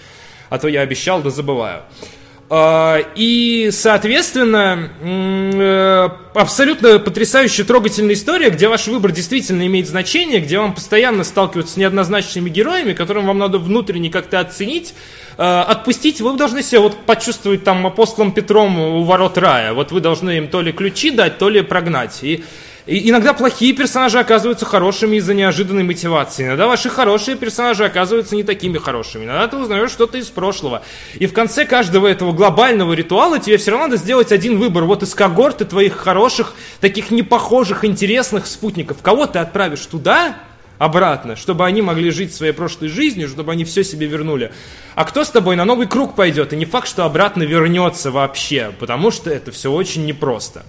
[0.50, 1.82] а то я обещал, да забываю.
[2.51, 10.74] И, соответственно, э, абсолютно потрясающая, трогательная история, где ваш выбор действительно имеет значение, где вам
[10.74, 14.94] постоянно сталкиваются с неоднозначными героями, которым вам надо внутренне как-то оценить,
[15.36, 16.22] э, отпустить.
[16.22, 19.74] Вы должны себя вот почувствовать там апостолом Петром у ворот рая.
[19.74, 22.20] Вот вы должны им то ли ключи дать, то ли прогнать.
[22.22, 22.44] И
[22.89, 26.47] И иногда плохие персонажи оказываются хорошими из-за неожиданной мотивации.
[26.47, 29.26] Иногда ваши хорошие персонажи оказываются не такими хорошими.
[29.26, 30.82] Иногда ты узнаешь что-то из прошлого.
[31.18, 34.84] И в конце каждого этого глобального ритуала тебе все равно надо сделать один выбор.
[34.84, 39.03] Вот из когорты твоих хороших, таких непохожих, интересных спутников.
[39.03, 40.36] Кого ты отправишь туда,
[40.78, 44.51] обратно, чтобы они могли жить своей прошлой жизнью, чтобы они все себе вернули.
[44.95, 46.55] А кто с тобой на новый круг пойдет?
[46.55, 50.64] И не факт, что обратно вернется вообще, потому что это все очень непросто.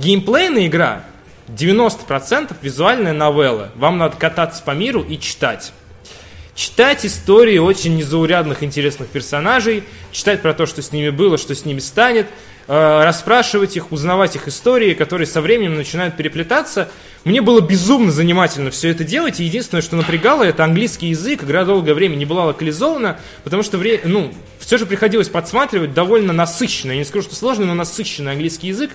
[0.00, 1.04] Геймплейная игра
[1.56, 3.70] 90% визуальная новелла.
[3.74, 5.72] Вам надо кататься по миру и читать.
[6.54, 11.64] Читать истории очень незаурядных, интересных персонажей, читать про то, что с ними было, что с
[11.64, 12.26] ними станет,
[12.68, 16.90] э, расспрашивать их, узнавать их истории, которые со временем начинают переплетаться.
[17.24, 21.44] Мне было безумно занимательно все это делать, и единственное, что напрягало, это английский язык.
[21.44, 26.32] Игра долгое время не была локализована, потому что вре- ну, все же приходилось подсматривать довольно
[26.32, 28.90] насыщенный, я не скажу, что сложный, но насыщенный английский язык.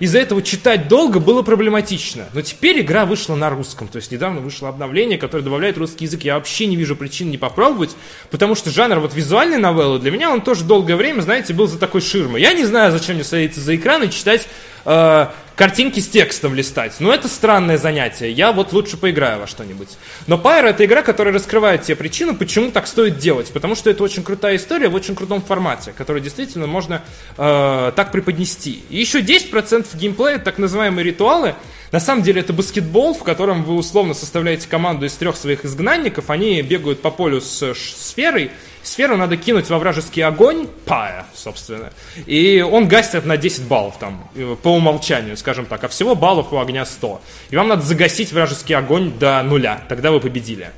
[0.00, 2.24] Из-за этого читать долго было проблематично.
[2.32, 3.86] Но теперь игра вышла на русском.
[3.86, 6.22] То есть недавно вышло обновление, которое добавляет русский язык.
[6.22, 7.94] Я вообще не вижу причин не попробовать,
[8.30, 11.78] потому что жанр вот визуальной новеллы для меня он тоже долгое время, знаете, был за
[11.78, 12.40] такой ширмой.
[12.40, 14.48] Я не знаю, зачем мне садиться за экран и читать
[14.86, 15.26] э,
[15.60, 16.94] картинки с текстом листать.
[17.00, 18.32] Но это странное занятие.
[18.32, 19.90] Я вот лучше поиграю во что-нибудь.
[20.26, 23.52] Но Pyre это игра, которая раскрывает те причины, почему так стоит делать.
[23.52, 27.02] Потому что это очень крутая история в очень крутом формате, который действительно можно
[27.36, 28.82] э, так преподнести.
[28.88, 31.54] И еще 10% геймплея, так называемые ритуалы,
[31.92, 36.30] на самом деле это баскетбол, в котором вы условно составляете команду из трех своих изгнанников,
[36.30, 38.50] они бегают по полю с сферой,
[38.82, 41.90] Сферу надо кинуть во вражеский огонь, пая, собственно,
[42.26, 46.52] и он гасит на 10 баллов там, э, по умолчанию, скажем так, а всего баллов
[46.52, 47.20] у огня 100.
[47.50, 50.70] И вам надо загасить вражеский огонь до нуля, тогда вы победили.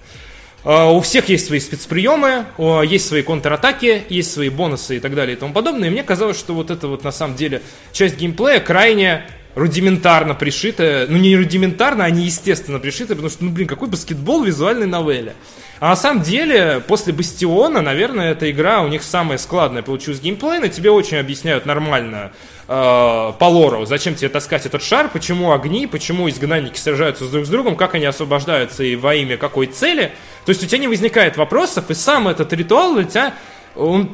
[0.65, 2.47] А, у всех есть свои спецприемы,
[2.85, 5.89] есть свои контратаки, есть свои бонусы и так далее и тому подобное.
[5.89, 9.25] И мне казалось, что вот это вот на самом деле часть геймплея крайне
[9.55, 14.45] рудиментарно пришитая, ну не рудиментарно, а не естественно пришитая, потому что, ну блин, какой баскетбол
[14.45, 15.35] визуальной новелле.
[15.81, 20.69] А на самом деле, после Бастиона, наверное, эта игра у них самая складная получилась геймплейна.
[20.69, 22.31] Тебе очень объясняют нормально
[22.69, 27.49] э, по лору, зачем тебе таскать этот шар, почему огни, почему изгнанники сражаются друг с
[27.49, 30.13] другом, как они освобождаются и во имя какой цели.
[30.47, 33.35] То есть у тебя не возникает вопросов, и сам этот ритуал для тебя
[33.75, 34.11] он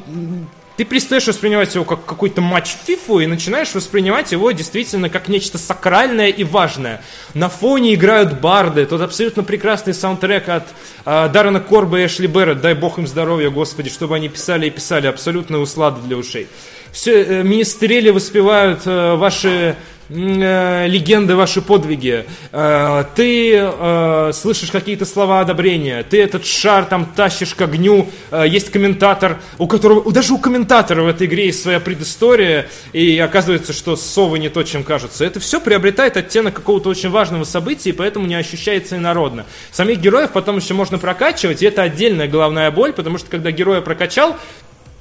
[0.78, 5.58] ты перестаешь воспринимать его как какой-то матч фифу и начинаешь воспринимать его действительно как нечто
[5.58, 7.02] сакральное и важное.
[7.34, 10.68] На фоне играют барды, тут абсолютно прекрасный саундтрек от
[11.04, 14.70] э, Даррена Корба и Эшли Берретт, дай бог им здоровья, господи, чтобы они писали и
[14.70, 16.46] писали абсолютно услады для ушей.
[16.92, 19.74] Все э, министрели воспевают э, ваши
[20.09, 27.54] легенды, ваши подвиги, э, ты э, слышишь какие-то слова одобрения, ты этот шар там тащишь
[27.54, 31.78] к огню, э, есть комментатор, у которого, даже у комментатора в этой игре есть своя
[31.78, 35.24] предыстория, и оказывается, что совы не то, чем кажутся.
[35.24, 39.44] Это все приобретает оттенок какого-то очень важного события, и поэтому не ощущается инородно.
[39.72, 43.82] Самих героев потом еще можно прокачивать, и это отдельная головная боль, потому что когда героя
[43.82, 44.36] прокачал,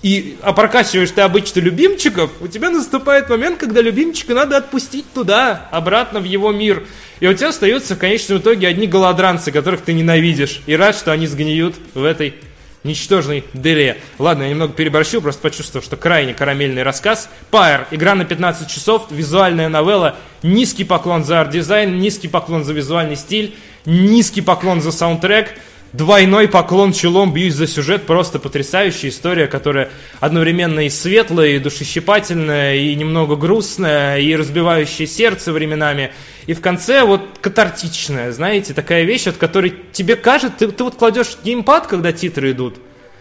[0.03, 5.67] и а прокачиваешь ты обычно любимчиков, у тебя наступает момент, когда любимчика надо отпустить туда,
[5.71, 6.85] обратно в его мир.
[7.19, 10.61] И у тебя остаются в конечном итоге одни голодранцы, которых ты ненавидишь.
[10.67, 12.35] И рад, что они сгниют в этой
[12.83, 13.97] ничтожной дыре.
[14.19, 17.27] Ладно, я немного переборщил, просто почувствовал, что крайне карамельный рассказ.
[17.49, 23.15] Пайр, игра на 15 часов, визуальная новелла, низкий поклон за арт-дизайн, низкий поклон за визуальный
[23.15, 25.55] стиль, низкий поклон за саундтрек–
[25.97, 29.89] двойной поклон челом бьюсь за сюжет, просто потрясающая история, которая
[30.19, 36.13] одновременно и светлая, и душещипательная, и немного грустная, и разбивающая сердце временами,
[36.45, 40.95] и в конце вот катартичная, знаете, такая вещь, от которой тебе кажется, ты, ты вот
[40.95, 42.75] кладешь геймпад, когда титры идут,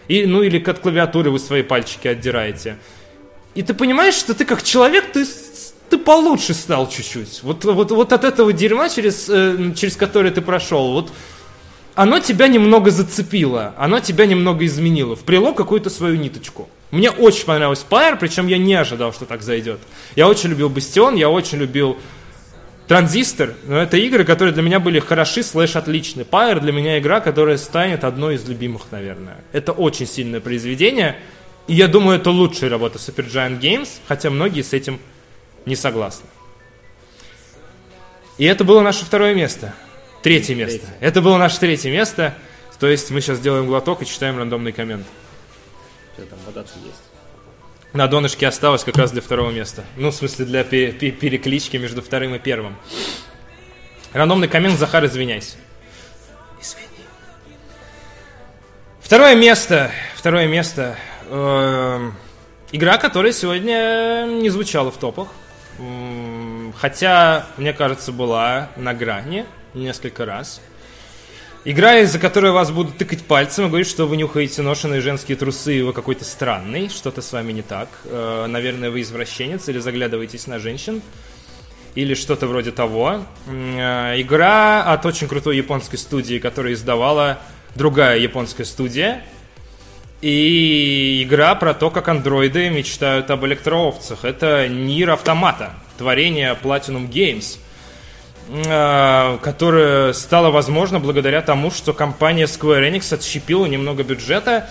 [0.07, 2.77] и, ну или от клавиатуры вы свои пальчики отдираете,
[3.55, 5.25] и ты понимаешь, что ты как человек, ты
[5.89, 7.43] ты получше стал чуть-чуть.
[7.43, 11.13] Вот, вот, вот от этого дерьма, через, э, через которое ты прошел, вот
[11.97, 16.69] оно тебя немного зацепило, оно тебя немного изменило, вплело какую-то свою ниточку.
[16.91, 19.79] Мне очень понравился Spire, причем я не ожидал, что так зайдет.
[20.15, 21.97] Я очень любил Бастион, я очень любил
[22.87, 26.21] Транзистор, но это игры, которые для меня были хороши, слэш отличны.
[26.21, 29.37] Pyre для меня игра, которая станет одной из любимых, наверное.
[29.51, 31.15] Это очень сильное произведение,
[31.65, 34.99] и я думаю, это лучшая работа Supergiant Games, хотя многие с этим
[35.65, 36.27] не согласны.
[38.37, 39.73] И это было наше второе место.
[40.27, 40.79] Третье место.
[40.79, 40.97] Третье.
[40.99, 42.33] Это было наше третье место.
[42.79, 45.07] То есть мы сейчас делаем глоток и читаем рандомный коммент.
[46.15, 47.01] Что там, вода есть?
[47.93, 49.85] На донышке осталось как раз для второго места.
[49.95, 52.75] Ну, в смысле, для переклички между вторым и первым.
[54.11, 55.55] Рандомный коммент, Захар, извиняйся.
[56.61, 57.05] Извини.
[58.99, 59.91] Второе место.
[60.13, 60.97] Второе место.
[61.29, 62.11] Э,
[62.73, 65.29] игра, которая сегодня не звучала в топах.
[66.81, 69.45] хотя, мне кажется, была на грани
[69.77, 70.61] несколько раз.
[71.69, 75.79] Игра, из-за которой вас будут тыкать пальцем и говорить, что вы нюхаете ношеные женские трусы,
[75.79, 77.89] и вы какой-то странный, что-то с вами не так.
[78.05, 81.01] Э, наверное, вы извращенец или заглядываетесь на женщин.
[81.95, 83.25] Или что-то вроде того.
[83.47, 87.39] Э, игра от очень крутой японской студии, которая издавала
[87.75, 89.25] другая японская студия.
[90.21, 94.23] И игра про то, как андроиды мечтают об электроовцах.
[94.23, 97.59] Это Нир Автомата, творение Platinum Games–
[98.47, 104.69] которое стало возможно благодаря тому, что компания Square Enix отщепила немного бюджета.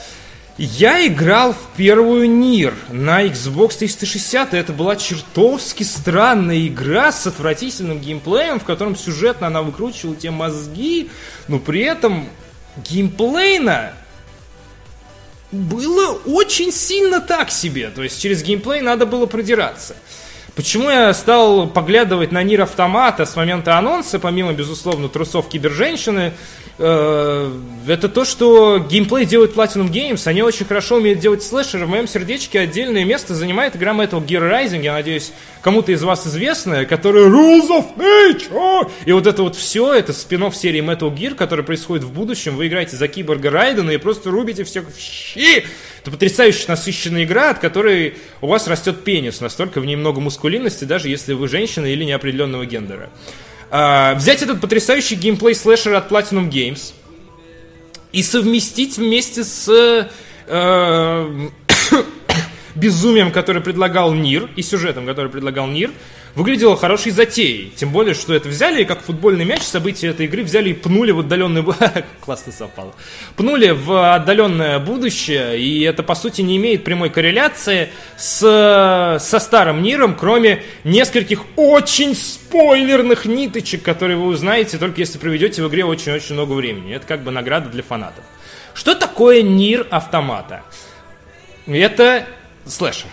[0.59, 7.27] Я играл в первую Нир на Xbox 360, и это была чертовски странная игра с
[7.27, 11.11] отвратительным геймплеем, в котором сюжетно она выкручивала те мозги,
[11.47, 12.27] но при этом
[12.79, 13.93] геймплейно
[15.53, 17.91] было очень сильно так себе.
[17.91, 19.95] То есть через геймплей надо было продираться.
[20.57, 26.33] Почему я стал поглядывать на Нир Автомата с момента анонса, помимо, безусловно, трусов киберженщины,
[26.79, 27.53] э,
[27.87, 30.27] это то, что геймплей делает Platinum Games.
[30.27, 31.85] Они очень хорошо умеют делать слэшеры.
[31.85, 34.83] В моем сердечке отдельное место занимает игра Metal Gear Rising.
[34.83, 35.31] Я надеюсь,
[35.61, 38.91] кому-то из вас известная, которая Rules of Nature.
[39.05, 42.57] И вот это вот все, это спин серии Metal Gear, который происходит в будущем.
[42.57, 45.67] Вы играете за киборга Райдена и просто рубите всех в щи.
[46.07, 49.41] Это потрясающе насыщенная игра, от которой у вас растет пенис.
[49.41, 53.11] Настолько в ней много мускулинности, даже если вы женщина или неопределенного гендера.
[53.73, 56.93] А, взять этот потрясающий геймплей слэшер от Platinum Games
[58.13, 60.09] и совместить вместе с
[60.47, 61.49] э,
[62.77, 65.91] безумием, который предлагал Нир, и сюжетом, который предлагал Нир,
[66.37, 67.72] выглядело хорошей затеей.
[67.74, 71.20] Тем более, что это взяли, как футбольный мяч, события этой игры взяли и пнули в
[71.20, 71.64] отдаленное...
[72.20, 72.95] Классно совпало.
[73.34, 79.82] Пнули в отдаленное будущее, и это, по сути, не имеет прямой корреляции с, со старым
[79.82, 86.34] миром, кроме нескольких очень спойлерных ниточек, которые вы узнаете, только если проведете в игре очень-очень
[86.34, 86.95] много времени.
[86.95, 88.24] Это как бы награда для фанатов.
[88.74, 90.62] Что такое Нир автомата?
[91.66, 92.26] Это
[92.66, 93.09] слэшер.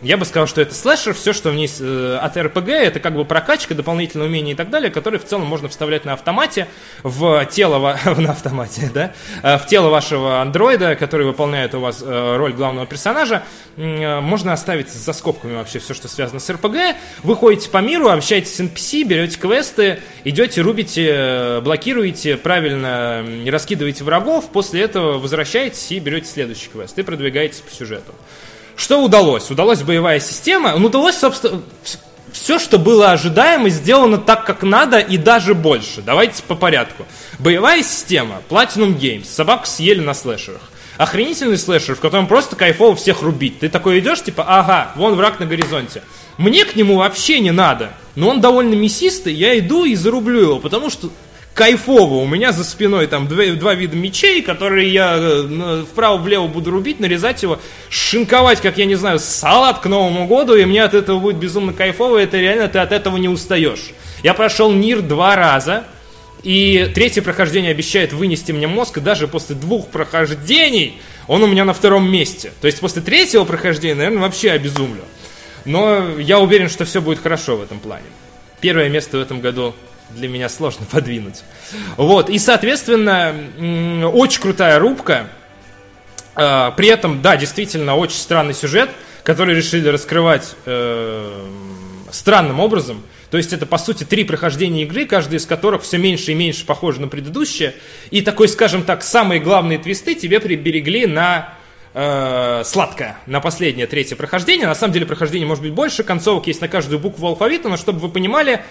[0.00, 3.16] Я бы сказал, что это слэшер, все, что в ней э, от RPG, это как
[3.16, 6.68] бы прокачка, дополнительные умения и так далее, которые в целом можно вставлять на автомате,
[7.02, 12.36] в тело, на автомате, да, э, в тело вашего андроида, который выполняет у вас э,
[12.36, 13.42] роль главного персонажа.
[13.76, 16.96] Можно оставить за скобками вообще все, что связано с RPG.
[17.22, 24.50] Вы ходите по миру, общаетесь с NPC, берете квесты, идете, рубите, блокируете, правильно раскидываете врагов,
[24.50, 28.14] после этого возвращаетесь и берете следующий квест и продвигаетесь по сюжету.
[28.78, 29.50] Что удалось?
[29.50, 30.76] Удалась боевая система.
[30.76, 31.62] Ну, удалось, собственно,
[32.32, 36.00] все, что было ожидаемо, сделано так, как надо, и даже больше.
[36.00, 37.04] Давайте по порядку.
[37.40, 40.60] Боевая система, Platinum Games, собаку съели на слэшерах.
[40.96, 43.58] Охренительный слэшер, в котором просто кайфово всех рубить.
[43.58, 46.04] Ты такой идешь, типа, ага, вон враг на горизонте.
[46.36, 47.90] Мне к нему вообще не надо.
[48.14, 51.10] Но он довольно мясистый, я иду и зарублю его, потому что
[51.58, 52.14] кайфово.
[52.22, 57.00] У меня за спиной там два, два вида мечей, которые я э, вправо-влево буду рубить,
[57.00, 57.58] нарезать его,
[57.90, 61.72] шинковать, как я не знаю, салат к Новому году, и мне от этого будет безумно
[61.72, 63.90] кайфово, это реально ты от этого не устаешь.
[64.22, 65.82] Я прошел Нир два раза,
[66.44, 71.64] и третье прохождение обещает вынести мне мозг, и даже после двух прохождений он у меня
[71.64, 72.52] на втором месте.
[72.60, 75.02] То есть после третьего прохождения, наверное, вообще обезумлю.
[75.64, 78.06] Но я уверен, что все будет хорошо в этом плане.
[78.60, 79.74] Первое место в этом году
[80.10, 81.42] для меня сложно подвинуть.
[81.96, 83.34] Вот, и, соответственно,
[84.12, 85.28] очень крутая рубка.
[86.34, 88.90] А, при этом, да, действительно, очень странный сюжет,
[89.24, 91.46] который решили раскрывать э,
[92.10, 93.02] странным образом.
[93.30, 96.64] То есть это, по сути, три прохождения игры, каждый из которых все меньше и меньше
[96.64, 97.74] похоже на предыдущее.
[98.10, 101.54] И такой, скажем так, самые главные твисты тебе приберегли на
[101.92, 104.66] э, сладкое, на последнее, третье прохождение.
[104.66, 107.98] На самом деле прохождение может быть больше, концовок есть на каждую букву алфавита, но чтобы
[107.98, 108.62] вы понимали,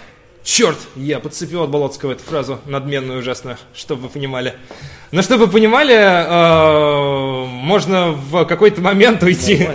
[0.44, 4.54] Черт, я подцепил от Болоцкого эту фразу надменную ужасно, чтобы вы понимали.
[5.10, 9.68] Но чтобы вы понимали, э, можно в какой-то момент уйти,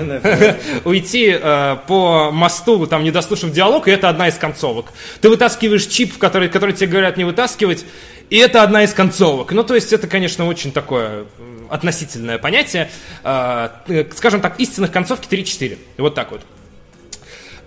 [0.86, 4.88] уйти э, по мосту, там не дослушав диалог, и это одна из концовок.
[5.22, 7.86] Ты вытаскиваешь чип, в который, который тебе говорят не вытаскивать,
[8.30, 9.52] и это одна из концовок.
[9.52, 11.26] Ну, то есть это, конечно, очень такое
[11.70, 12.90] относительное понятие.
[13.24, 13.70] Э,
[14.16, 15.78] скажем так, истинных концовки 3-4.
[15.98, 16.42] Вот так вот.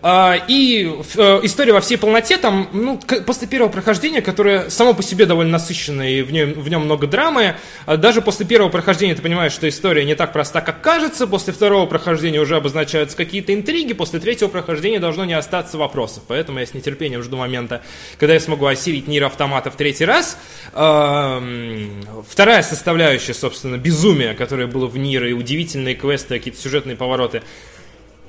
[0.08, 0.84] А, и
[1.16, 5.50] э, история во всей полноте, там, ну, после первого прохождения, которое само по себе довольно
[5.50, 9.50] насыщенное, и в нем, в нем много драмы, а даже после первого прохождения ты понимаешь,
[9.50, 14.20] что история не так проста, как кажется, после второго прохождения уже обозначаются какие-то интриги, после
[14.20, 17.82] третьего прохождения должно не остаться вопросов, поэтому я с нетерпением жду момента,
[18.20, 20.38] когда я смогу осилить Нир Автомата в третий раз.
[20.70, 27.42] Вторая составляющая, собственно, безумие, которое было в Нир, и удивительные квесты, какие-то сюжетные повороты,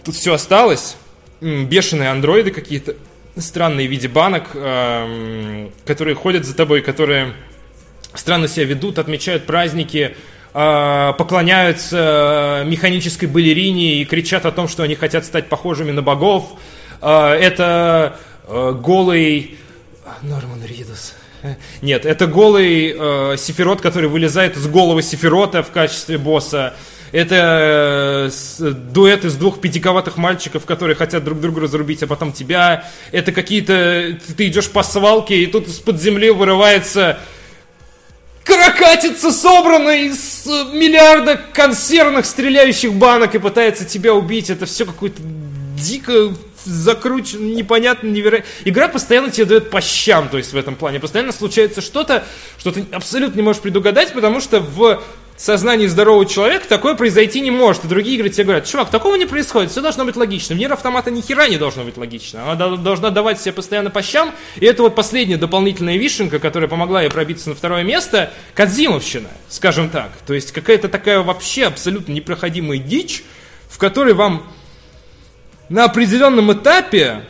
[0.03, 0.95] тут все осталось,
[1.41, 2.95] бешеные андроиды какие-то,
[3.37, 7.33] странные в виде банок, эм, которые ходят за тобой, которые
[8.13, 10.15] странно себя ведут, отмечают праздники,
[10.53, 16.59] э, поклоняются механической балерине и кричат о том, что они хотят стать похожими на богов.
[17.01, 18.17] Э, это
[18.47, 19.57] э, голый...
[20.21, 21.13] Норман Ридус.
[21.81, 26.73] Нет, это голый э, Сефирот, который вылезает из головы Сефирота в качестве босса.
[27.17, 32.87] Это э, дуэт из двух пятиковатых мальчиков, которые хотят друг друга разрубить, а потом тебя.
[33.11, 34.19] Это какие-то...
[34.37, 37.17] Ты идешь по свалке, и тут из-под земли вырывается
[38.43, 44.51] каракатица, собранная из миллиарда консервных стреляющих банок и пытается тебя убить.
[44.51, 45.19] Это все какое-то
[45.75, 48.47] дико закручено, непонятно, невероятно.
[48.63, 50.99] Игра постоянно тебе дает по щам, то есть в этом плане.
[50.99, 52.25] Постоянно случается что-то,
[52.59, 55.01] что ты абсолютно не можешь предугадать, потому что в
[55.41, 57.85] сознании здорового человека такое произойти не может.
[57.85, 60.55] И другие игры тебе говорят, чувак, такого не происходит, все должно быть логично.
[60.55, 62.51] В Нир Автомата ни хера не должно быть логично.
[62.51, 64.33] Она должна давать себе постоянно по щам.
[64.55, 69.89] И это вот последняя дополнительная вишенка, которая помогла ей пробиться на второе место, Кадзимовщина, скажем
[69.89, 70.11] так.
[70.25, 73.23] То есть какая-то такая вообще абсолютно непроходимая дичь,
[73.69, 74.51] в которой вам
[75.69, 77.25] на определенном этапе,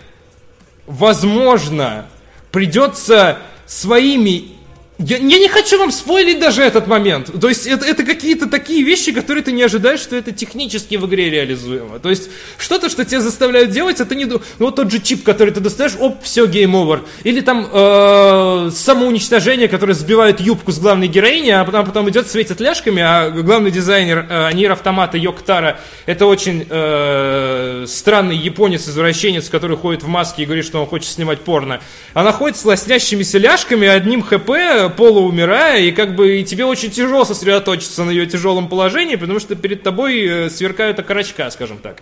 [0.85, 2.07] возможно,
[2.51, 4.56] придется своими
[4.99, 7.29] я, я не хочу вам спойлить даже этот момент.
[7.39, 11.05] То есть это, это какие-то такие вещи, которые ты не ожидаешь, что это технически в
[11.05, 11.99] игре реализуемо.
[11.99, 14.25] То есть что-то, что тебя заставляют делать, это не...
[14.25, 17.03] Ну тот же чип, который ты достаешь, оп, все, game over.
[17.23, 22.59] Или там э, самоуничтожение, которое сбивает юбку с главной героини, а потом, потом идет, светит
[22.59, 30.01] ляжками, а главный дизайнер э, Нир Автомата Йоктара, это очень э, странный японец-извращенец, который ходит
[30.01, 31.81] в маске и говорит, что он хочет снимать порно.
[32.15, 34.49] Она ходит с лоснящимися ляжками, одним хп,
[34.89, 39.55] полуумирая, и как бы и тебе очень тяжело сосредоточиться на ее тяжелом положении, потому что
[39.55, 42.01] перед тобой э, сверкают окорочка, скажем так.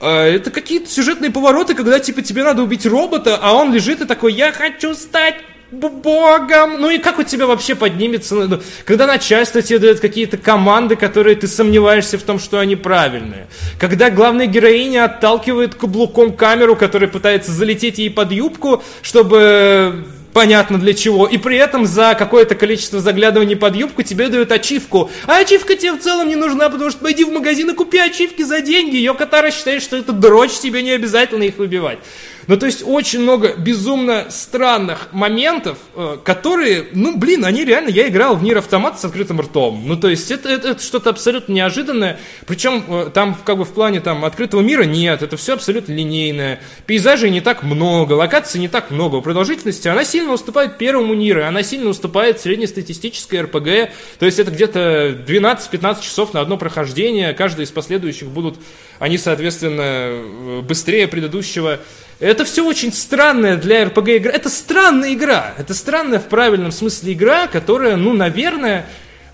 [0.00, 4.06] Э, это какие-то сюжетные повороты, когда типа тебе надо убить робота, а он лежит и
[4.06, 5.36] такой, я хочу стать
[5.72, 6.80] богом.
[6.80, 11.34] Ну и как у тебя вообще поднимется, ну, когда начальство тебе дает какие-то команды, которые
[11.36, 13.46] ты сомневаешься в том, что они правильные.
[13.78, 20.94] Когда главная героиня отталкивает каблуком камеру, которая пытается залететь ей под юбку, чтобы понятно для
[20.94, 25.10] чего, и при этом за какое-то количество заглядываний под юбку тебе дают ачивку.
[25.26, 28.42] А ачивка тебе в целом не нужна, потому что пойди в магазин и купи ачивки
[28.42, 28.96] за деньги.
[28.96, 31.98] Ее Катара считает, что это дрочь, тебе не обязательно их выбивать.
[32.46, 38.08] Ну, то есть очень много безумно странных моментов, э, которые, ну, блин, они реально, я
[38.08, 39.82] играл в Нир Автомат с открытым ртом.
[39.86, 42.18] Ну, то есть это, это, это что-то абсолютно неожиданное.
[42.46, 46.60] Причем э, там, как бы в плане там открытого мира нет, это все абсолютно линейное.
[46.86, 49.20] Пейзажей не так много, локаций не так много.
[49.20, 53.92] Продолжительности она сильно уступает первому Ниру, она сильно уступает среднестатистической РПГ.
[54.18, 57.32] То есть это где-то 12-15 часов на одно прохождение.
[57.34, 58.56] Каждый из последующих будут,
[58.98, 61.80] они, соответственно, э, быстрее предыдущего.
[62.22, 64.30] Это все очень странная для РПГ игра.
[64.30, 65.54] Это странная игра.
[65.58, 68.86] Это странная в правильном смысле игра, которая, ну, наверное,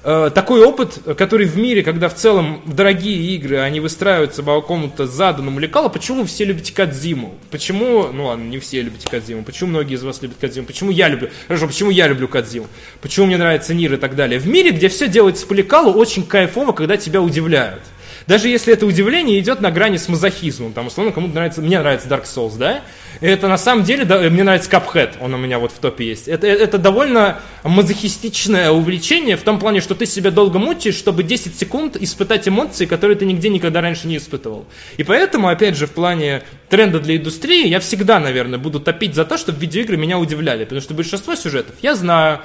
[0.04, 5.06] э, такой опыт, который в мире, когда в целом дорогие игры, они выстраиваются по какому-то
[5.06, 7.34] заданному лекалу, почему все любите Кадзиму?
[7.50, 10.66] Почему, ну ладно, не все любите Кадзиму, почему многие из вас любят Кадзиму?
[10.66, 12.68] Почему я люблю, хорошо, почему я люблю Кадзиму?
[13.02, 14.40] Почему мне нравится Нир и так далее?
[14.40, 17.82] В мире, где все делается по лекалу, очень кайфово, когда тебя удивляют.
[18.28, 22.08] Даже если это удивление идет на грани с мазохизмом, там, условно, кому-то нравится, мне нравится
[22.08, 22.82] Dark Souls, да,
[23.22, 26.28] это на самом деле, да, мне нравится Cuphead, он у меня вот в топе есть.
[26.28, 31.58] Это, это довольно мазохистичное увлечение в том плане, что ты себя долго мучаешь, чтобы 10
[31.58, 34.66] секунд испытать эмоции, которые ты нигде никогда раньше не испытывал.
[34.98, 39.24] И поэтому, опять же, в плане тренда для индустрии, я всегда, наверное, буду топить за
[39.24, 42.40] то, чтобы видеоигры меня удивляли, потому что большинство сюжетов я знаю,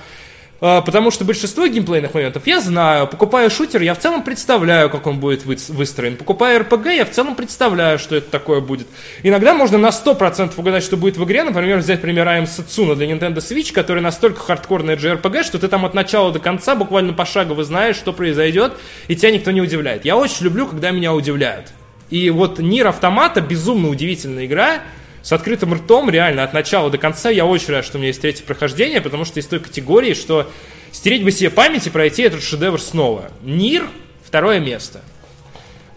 [0.63, 3.05] потому что большинство геймплейных моментов я знаю.
[3.07, 6.15] Покупая шутер, я в целом представляю, как он будет выстроен.
[6.15, 8.87] Покупая RPG, я в целом представляю, что это такое будет.
[9.23, 11.43] Иногда можно на 100% угадать, что будет в игре.
[11.43, 15.67] Например, взять пример I Am Setsuna для Nintendo Switch, который настолько хардкорный JRPG, что ты
[15.67, 18.71] там от начала до конца буквально пошагово знаешь, что произойдет,
[19.09, 20.05] и тебя никто не удивляет.
[20.05, 21.73] Я очень люблю, когда меня удивляют.
[22.09, 24.79] И вот Нир Автомата безумно удивительная игра,
[25.23, 27.29] с открытым ртом, реально, от начала до конца.
[27.29, 30.51] Я очень рад, что у меня есть третье прохождение, потому что из той категории, что
[30.91, 33.31] стереть бы себе память и пройти этот шедевр снова.
[33.41, 33.87] Нир–
[34.23, 35.01] второе место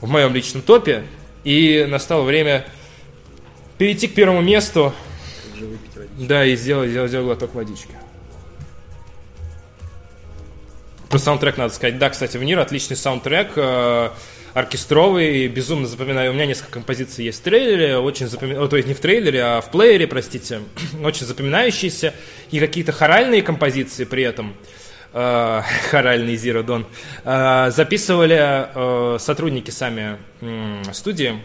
[0.00, 1.02] в моем личном топе.
[1.42, 2.66] И настало время
[3.78, 4.94] перейти к первому месту.
[6.18, 7.94] Да, и сделать, сделать, сделать глоток водички.
[11.08, 11.98] Про саундтрек надо сказать.
[11.98, 13.52] Да, кстати, в Нир отличный саундтрек.
[14.56, 16.30] Оркестровый, безумно запоминаю.
[16.30, 19.60] У меня несколько композиций есть в трейлере, очень запоминаю, то есть не в трейлере, а
[19.60, 20.62] в плеере, простите,
[21.04, 22.14] очень запоминающиеся,
[22.50, 24.54] и какие-то хоральные композиции при этом,
[25.12, 26.86] э, хоральный Zero Dawn,
[27.24, 30.16] э, записывали э, сотрудники сами
[30.90, 31.38] студии,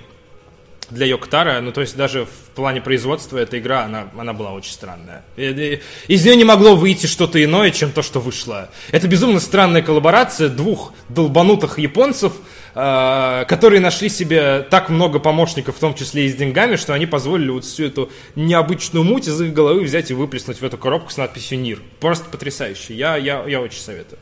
[0.91, 1.59] для Йоктара.
[1.61, 5.23] Ну, то есть даже в плане производства эта игра, она, она была очень странная.
[5.35, 8.69] Из нее не могло выйти что-то иное, чем то, что вышло.
[8.91, 12.33] Это безумно странная коллаборация двух долбанутых японцев,
[12.73, 17.49] которые нашли себе так много помощников, в том числе и с деньгами, что они позволили
[17.49, 21.17] вот всю эту необычную муть из их головы взять и выплеснуть в эту коробку с
[21.17, 21.81] надписью «НИР».
[21.99, 22.93] Просто потрясающе.
[22.93, 24.19] Я, я, я очень советую.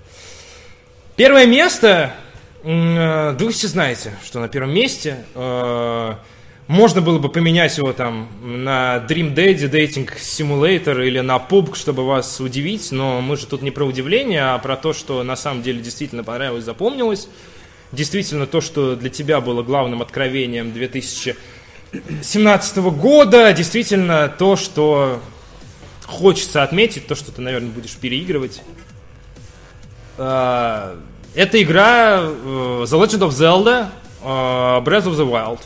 [1.15, 2.13] Первое место
[2.63, 5.25] Э, да вы все знаете, что на первом месте.
[5.35, 6.15] Э,
[6.67, 12.05] можно было бы поменять его там на Dream Daddy Dating Simulator или на PUBG, чтобы
[12.05, 15.63] вас удивить, но мы же тут не про удивление, а про то, что на самом
[15.63, 17.27] деле действительно понравилось, запомнилось.
[17.91, 25.19] Действительно то, что для тебя было главным откровением 2017 года, действительно то, что
[26.05, 28.61] хочется отметить, то, что ты, наверное, будешь переигрывать.
[30.17, 30.95] Э,
[31.35, 33.91] это игра uh, The Legend of Zelda
[34.23, 35.59] uh, Breath of the Wild.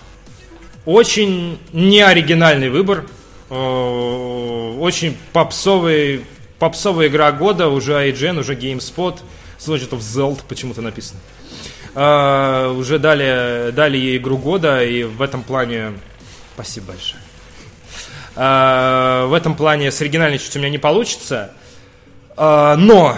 [0.86, 3.06] Очень неоригинальный выбор.
[3.50, 6.26] Uh, очень попсовый,
[6.60, 7.70] попсовая игра года.
[7.70, 9.20] Уже IGN, уже GameSpot.
[9.60, 11.22] The Legend of Zelda почему-то написано.
[11.96, 15.94] Uh, уже дали, дали ей игру года, и в этом плане...
[16.56, 17.22] Спасибо большое.
[18.36, 21.52] Uh, в этом плане с оригинальностью у меня не получится.
[22.36, 23.18] Uh, но...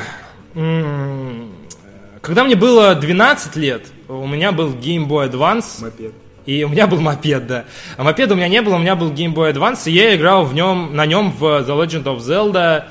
[2.21, 5.81] Когда мне было 12 лет, у меня был Game Boy Advance.
[5.81, 6.13] Мопед.
[6.45, 7.65] И у меня был мопед, да.
[7.97, 10.45] А мопеда у меня не было, у меня был Game Boy Advance, и я играл
[10.45, 12.85] в нем, на нем в The Legend of Zelda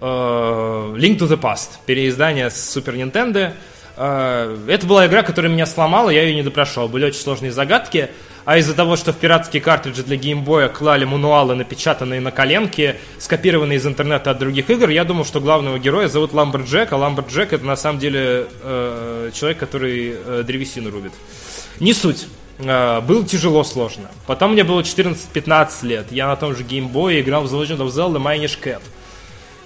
[0.00, 3.52] э, Link to the Past, переиздание с Super Nintendo.
[3.94, 6.88] Э, это была игра, которая меня сломала, я ее не допрошел.
[6.88, 8.08] Были очень сложные загадки
[8.44, 13.78] а из-за того, что в пиратские картриджи для геймбоя клали мануалы, напечатанные на коленке, скопированные
[13.78, 17.64] из интернета от других игр, я думал, что главного героя зовут Lumberjack, а Lumberjack это
[17.64, 21.12] на самом деле э, человек, который э, древесину рубит.
[21.78, 22.26] Не суть.
[22.58, 24.10] Э, было тяжело, сложно.
[24.26, 26.06] Потом мне было 14-15 лет.
[26.10, 28.82] Я на том же геймбое играл в The Legend of Zelda Minish Cap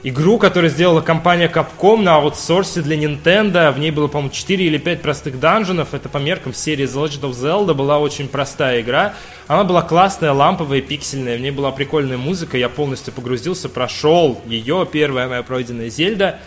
[0.08, 3.72] игру, которую сделала компания Capcom на аутсорсе для Nintendo.
[3.72, 5.94] В ней было, по-моему, 4 или 5 простых данженов.
[5.94, 9.14] Это по меркам серии The Legend of Zelda была очень простая игра.
[9.48, 11.36] Она была классная, ламповая, пиксельная.
[11.36, 12.56] В ней была прикольная музыка.
[12.56, 16.38] Я полностью погрузился, прошел ее, первая моя пройденная Зельда.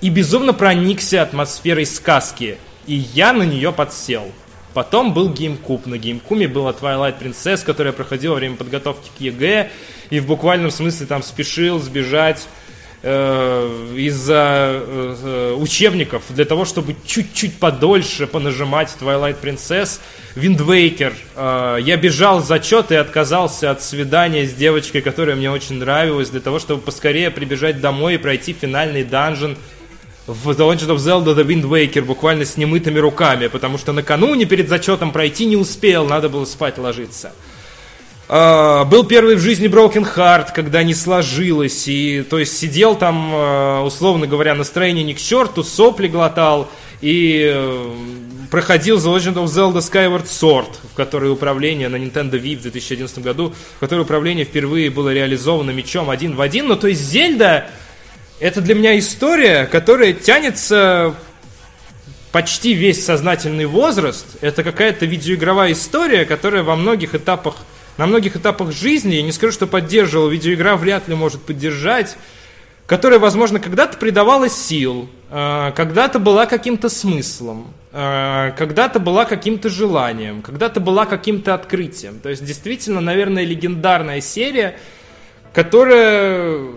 [0.00, 2.56] И безумно проникся атмосферой сказки.
[2.86, 4.32] И я на нее подсел.
[4.72, 5.86] Потом был GameCube.
[5.86, 9.70] На GameCube была Twilight Princess, которая проходила во время подготовки к ЕГЭ.
[10.08, 12.48] И в буквальном смысле там спешил сбежать
[13.02, 19.98] из-за э, учебников для того, чтобы чуть-чуть подольше понажимать Twilight Princess,
[20.36, 21.12] Wind Waker.
[21.34, 26.30] Э, я бежал в зачет и отказался от свидания с девочкой, которая мне очень нравилась,
[26.30, 29.56] для того, чтобы поскорее прибежать домой и пройти финальный данжен
[30.28, 34.44] в The Legend of Zelda The Wind Waker буквально с немытыми руками, потому что накануне
[34.44, 37.32] перед зачетом пройти не успел, надо было спать ложиться.
[38.32, 43.30] Uh, был первый в жизни Broken Heart, когда не сложилось, и то есть сидел там,
[43.30, 46.70] uh, условно говоря, настроение ни к черту, сопли глотал,
[47.02, 47.94] и uh,
[48.50, 53.18] проходил The Legend of Zelda Skyward Sword, в которой управление на Nintendo Wii в 2011
[53.18, 57.66] году, в которой управление впервые было реализовано мечом один в один, ну то есть Зельда,
[58.40, 61.14] это для меня история, которая тянется
[62.30, 67.56] почти весь сознательный возраст, это какая-то видеоигровая история, которая во многих этапах
[67.96, 72.16] на многих этапах жизни, я не скажу, что поддерживал, видеоигра вряд ли может поддержать,
[72.86, 80.42] которая, возможно, когда-то придавала сил, а, когда-то была каким-то смыслом, а, когда-то была каким-то желанием,
[80.42, 82.20] когда-то была каким-то открытием.
[82.20, 84.78] То есть, действительно, наверное, легендарная серия,
[85.52, 86.72] которая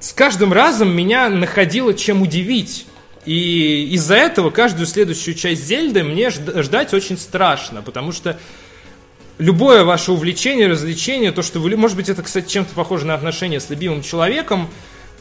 [0.00, 2.86] с каждым разом меня находила чем удивить.
[3.24, 8.36] И из-за этого каждую следующую часть Зельды мне ждать очень страшно, потому что
[9.38, 11.76] любое ваше увлечение, развлечение, то, что вы...
[11.76, 14.68] Может быть, это, кстати, чем-то похоже на отношения с любимым человеком.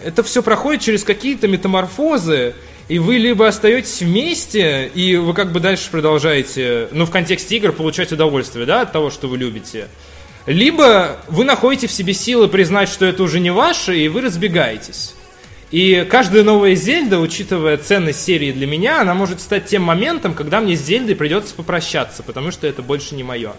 [0.03, 2.55] Это все проходит через какие-то метаморфозы,
[2.87, 7.71] и вы либо остаетесь вместе, и вы как бы дальше продолжаете, ну, в контексте игр,
[7.71, 9.87] получать удовольствие, да, от того, что вы любите.
[10.47, 15.13] Либо вы находите в себе силы признать, что это уже не ваше, и вы разбегаетесь.
[15.69, 20.59] И каждая новая Зельда, учитывая ценность серии для меня, она может стать тем моментом, когда
[20.59, 23.53] мне с Зельдой придется попрощаться, потому что это больше не мое.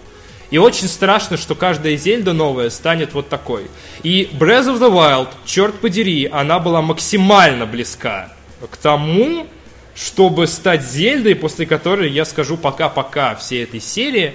[0.53, 3.69] И очень страшно, что каждая Зельда новая станет вот такой.
[4.03, 8.31] И Breath of the Wild, черт подери, она была максимально близка
[8.70, 9.47] к тому,
[9.95, 14.35] чтобы стать Зельдой, после которой я скажу пока-пока всей этой серии.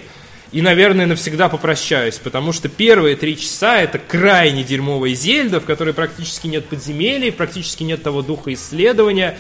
[0.52, 5.94] И, наверное, навсегда попрощаюсь, потому что первые три часа это крайне дерьмовая Зельда, в которой
[5.94, 9.38] практически нет подземелий, практически нет того духа исследования.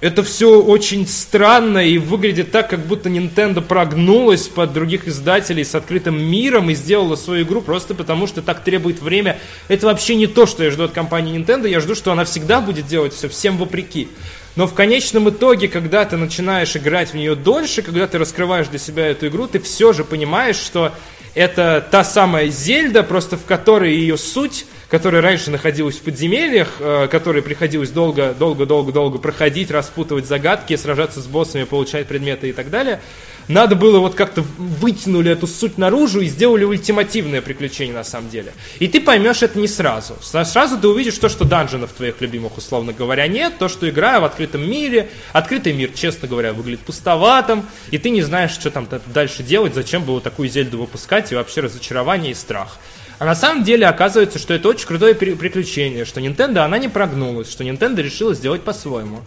[0.00, 5.74] Это все очень странно и выглядит так, как будто Nintendo прогнулась под других издателей с
[5.74, 9.38] открытым миром и сделала свою игру просто потому, что так требует время.
[9.68, 11.68] Это вообще не то, что я жду от компании Nintendo.
[11.68, 14.08] Я жду, что она всегда будет делать все всем вопреки.
[14.54, 18.78] Но в конечном итоге, когда ты начинаешь играть в нее дольше, когда ты раскрываешь для
[18.78, 20.92] себя эту игру, ты все же понимаешь, что
[21.36, 27.08] это та самая Зельда, просто в которой ее суть, которая раньше находилась в подземельях, э,
[27.10, 33.00] которой приходилось долго-долго-долго-долго проходить, распутывать загадки, сражаться с боссами, получать предметы и так далее–
[33.48, 38.52] надо было вот как-то вытянули эту суть наружу и сделали ультимативное приключение на самом деле.
[38.80, 40.16] И ты поймешь это не сразу.
[40.20, 44.24] Сразу ты увидишь то, что данженов твоих любимых, условно говоря, нет, то, что играю в
[44.24, 45.10] открытом мире.
[45.32, 50.02] Открытый мир, честно говоря, выглядит пустоватым, и ты не знаешь, что там дальше делать, зачем
[50.04, 52.78] было такую зельду выпускать, и вообще разочарование и страх.
[53.18, 57.50] А на самом деле оказывается, что это очень крутое приключение, что Nintendo, она не прогнулась,
[57.50, 59.20] что Nintendo решила сделать по-своему.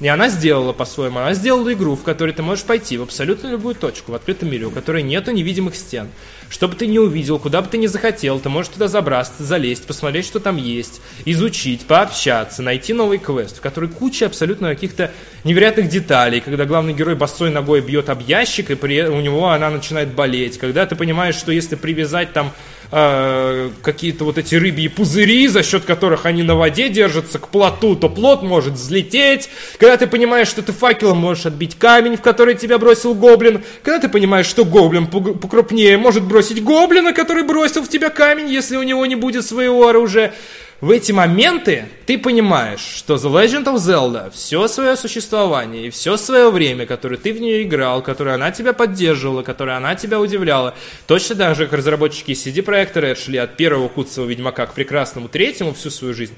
[0.00, 1.18] И она сделала по-своему.
[1.18, 4.66] Она сделала игру, в которой ты можешь пойти в абсолютно любую точку в открытом мире,
[4.66, 6.08] у которой нету невидимых стен.
[6.48, 9.86] Что бы ты не увидел, куда бы ты не захотел, ты можешь туда забраться, залезть,
[9.86, 15.10] посмотреть, что там есть, изучить, пообщаться, найти новый квест, в который куча абсолютно каких-то
[15.44, 19.68] невероятных деталей, когда главный герой босой ногой бьет об ящик, и при, у него она
[19.68, 22.52] начинает болеть, когда ты понимаешь, что если привязать там
[22.90, 27.96] э, какие-то вот эти рыбьи пузыри, за счет которых они на воде держатся к плоту,
[27.96, 29.48] то плот может взлететь.
[29.78, 33.62] Когда ты понимаешь, что ты факелом можешь отбить камень, в который тебя бросил гоблин.
[33.82, 38.76] Когда ты понимаешь, что гоблин покрупнее может бросить гоблина, который бросил в тебя камень, если
[38.76, 40.34] у него не будет своего оружия
[40.80, 46.16] в эти моменты ты понимаешь, что The Legend of Zelda все свое существование и все
[46.16, 50.74] свое время, которое ты в нее играл, которое она тебя поддерживала, которое она тебя удивляла,
[51.08, 55.28] точно так же, как разработчики CD Projekt Red шли от первого куцевого Ведьмака к прекрасному
[55.28, 56.34] третьему всю свою жизнь,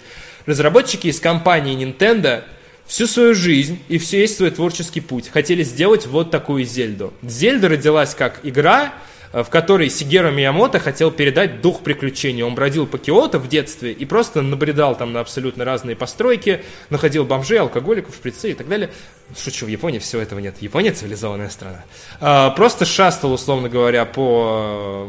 [0.47, 2.43] разработчики из компании Nintendo
[2.87, 7.13] всю свою жизнь и весь свой творческий путь хотели сделать вот такую Зельду.
[7.23, 8.95] Зельда родилась как игра,
[9.33, 12.43] в которой Сигера Миямото хотел передать дух приключений.
[12.43, 17.25] Он бродил по Киото в детстве и просто набредал там на абсолютно разные постройки, находил
[17.25, 18.91] бомжей, алкоголиков, шприцы и так далее.
[19.39, 20.57] Шучу, в Японии всего этого нет.
[20.61, 21.85] Япония цивилизованная страна.
[22.21, 25.09] А, просто шастал, условно говоря, по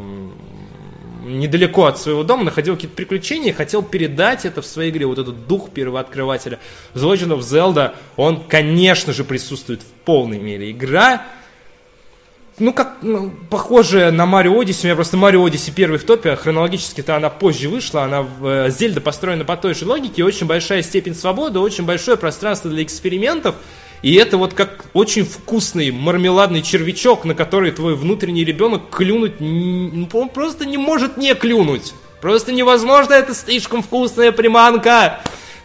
[1.24, 5.18] недалеко от своего дома, находил какие-то приключения и хотел передать это в своей игре, вот
[5.18, 6.58] этот дух первооткрывателя.
[6.94, 10.70] The Legend of Zelda, он, конечно же, присутствует в полной мере.
[10.70, 11.24] Игра
[12.62, 16.30] ну, как, ну, похожая на Марио Одиссе, у меня просто Марио Одиссе первый в топе,
[16.30, 20.82] а хронологически-то она позже вышла, она, э, Зельда построена по той же логике, очень большая
[20.82, 23.56] степень свободы, очень большое пространство для экспериментов,
[24.02, 30.08] и это вот как очень вкусный мармеладный червячок, на который твой внутренний ребенок клюнуть, ну,
[30.12, 31.94] он просто не может не клюнуть.
[32.20, 35.20] Просто невозможно, это слишком вкусная приманка.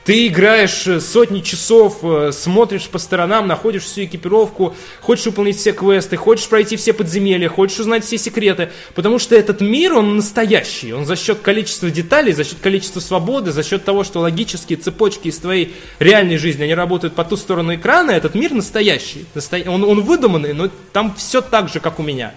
[0.08, 5.74] Ты играешь э, сотни часов, э, смотришь по сторонам, находишь всю экипировку, хочешь выполнить все
[5.74, 10.94] квесты, хочешь пройти все подземелья, хочешь узнать все секреты, потому что этот мир, он настоящий,
[10.94, 15.28] он за счет количества деталей, за счет количества свободы, за счет того, что логические цепочки
[15.28, 19.26] из твоей реальной жизни, они работают по ту сторону экрана, этот мир настоящий,
[19.68, 22.34] он, он выдуманный, но там все так же, как у меня.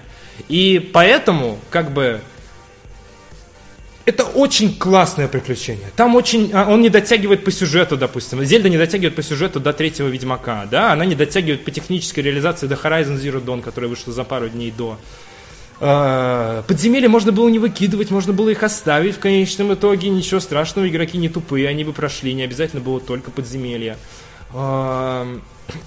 [0.49, 2.21] И поэтому, как бы,
[4.11, 5.91] это очень классное приключение.
[5.97, 6.51] Там очень...
[6.53, 8.45] А, он не дотягивает по сюжету, допустим.
[8.45, 10.93] Зельда не дотягивает по сюжету до третьего Ведьмака, да?
[10.93, 14.73] Она не дотягивает по технической реализации до Horizon Zero Dawn, которая вышла за пару дней
[14.77, 14.99] до.
[15.81, 20.09] А, подземелья можно было не выкидывать, можно было их оставить в конечном итоге.
[20.09, 22.35] Ничего страшного, игроки не тупые, они бы прошли.
[22.35, 23.97] Не обязательно было только подземелья.
[24.53, 25.27] А,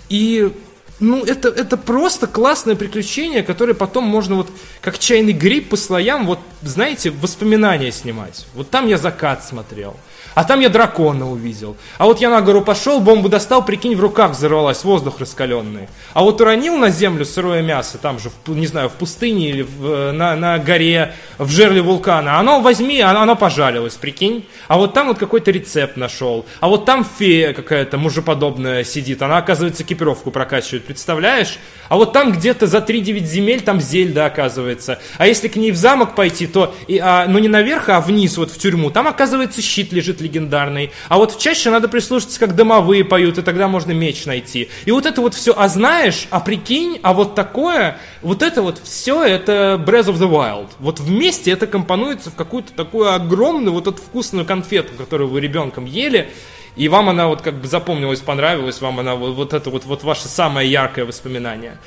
[0.09, 0.51] и
[0.99, 4.49] ну, это, это просто классное приключение, которое потом можно вот
[4.81, 8.45] как чайный гриб по слоям, вот, знаете, воспоминания снимать.
[8.53, 9.97] Вот там я закат смотрел.
[10.35, 11.77] А там я дракона увидел.
[11.97, 15.87] А вот я на гору пошел, бомбу достал, прикинь, в руках взорвалась, воздух раскаленный.
[16.13, 19.61] А вот уронил на землю сырое мясо, там же, в, не знаю, в пустыне или
[19.61, 22.39] в, э, на, на горе, в жерле вулкана.
[22.39, 24.47] Оно возьми, оно, оно пожалилось, прикинь.
[24.67, 26.45] А вот там вот какой-то рецепт нашел.
[26.59, 29.21] А вот там фея какая-то мужеподобная сидит.
[29.21, 31.59] Она, оказывается, экипировку прокачивает, представляешь?
[31.89, 34.99] А вот там где-то за 3-9 земель там зельда оказывается.
[35.17, 38.37] А если к ней в замок пойти, то, и, а, ну не наверх, а вниз,
[38.37, 40.91] вот в тюрьму, там, оказывается, щит лежит легендарный.
[41.09, 44.69] А вот чаще надо прислушаться, как домовые поют, и тогда можно меч найти.
[44.85, 48.79] И вот это вот все, а знаешь, а прикинь, а вот такое, вот это вот
[48.83, 50.69] все, это Breath of the Wild.
[50.79, 55.85] Вот вместе это компонуется в какую-то такую огромную вот эту вкусную конфету, которую вы ребенком
[55.85, 56.29] ели,
[56.75, 60.03] и вам она вот как бы запомнилась, понравилась, вам она вот, вот это вот, вот
[60.03, 61.77] ваше самое яркое воспоминание.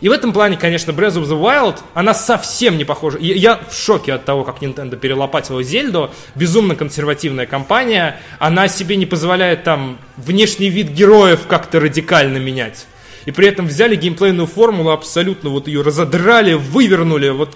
[0.00, 3.18] И в этом плане, конечно, Breath of the Wild, она совсем не похожа.
[3.18, 6.10] Я, в шоке от того, как Nintendo перелопатила Зельду.
[6.34, 8.18] Безумно консервативная компания.
[8.38, 12.86] Она себе не позволяет там внешний вид героев как-то радикально менять
[13.24, 17.54] и при этом взяли геймплейную формулу, абсолютно вот ее разодрали, вывернули, вот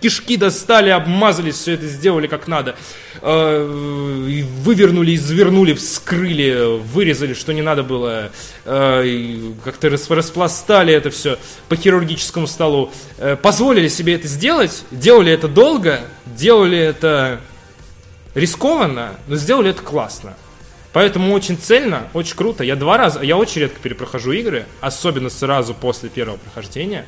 [0.00, 2.76] кишки достали, обмазали, все это сделали как надо,
[3.20, 8.30] э, вывернули, извернули, вскрыли, вырезали, что не надо было,
[8.64, 11.38] э, как-то распластали это все
[11.68, 17.40] по хирургическому столу, э, позволили себе это сделать, делали это долго, делали это
[18.34, 20.34] рискованно, но сделали это классно.
[20.94, 22.62] Поэтому очень цельно, очень круто.
[22.62, 27.04] Я два раза, я очень редко перепрохожу игры, особенно сразу после первого прохождения.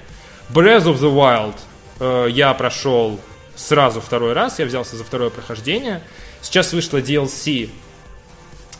[0.51, 1.55] Breath of the Wild
[2.01, 3.21] э, я прошел
[3.55, 6.03] сразу второй раз, я взялся за второе прохождение.
[6.43, 7.71] Сейчас вышла DLC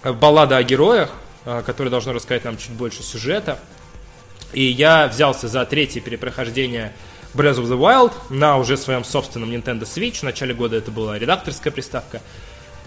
[0.03, 1.11] э, «Баллада о героях»,
[1.45, 3.61] э, которая должна рассказать нам чуть больше сюжета.
[4.53, 6.93] И я взялся за третье перепрохождение
[7.33, 10.19] Breath of the Wild на уже своем собственном Nintendo Switch.
[10.19, 12.21] В начале года это была редакторская приставка.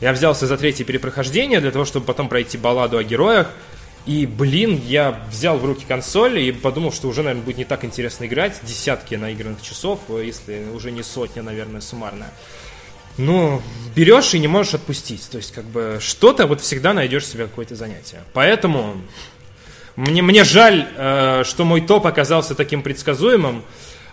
[0.02, 3.52] Я взялся за третье перепрохождение для того, чтобы потом пройти балладу о героях.
[4.06, 7.84] И, блин, я взял в руки консоль и подумал, что уже, наверное, будет не так
[7.84, 8.60] интересно играть.
[8.64, 12.28] Десятки наигранных часов, если уже не сотня, наверное, суммарно.
[13.18, 13.62] Ну,
[13.96, 15.30] берешь и не можешь отпустить.
[15.30, 18.24] То есть, как бы, что-то вот всегда найдешь себе какое-то занятие.
[18.34, 18.96] Поэтому
[19.98, 23.64] мне, мне жаль, э, что мой топ оказался таким предсказуемым.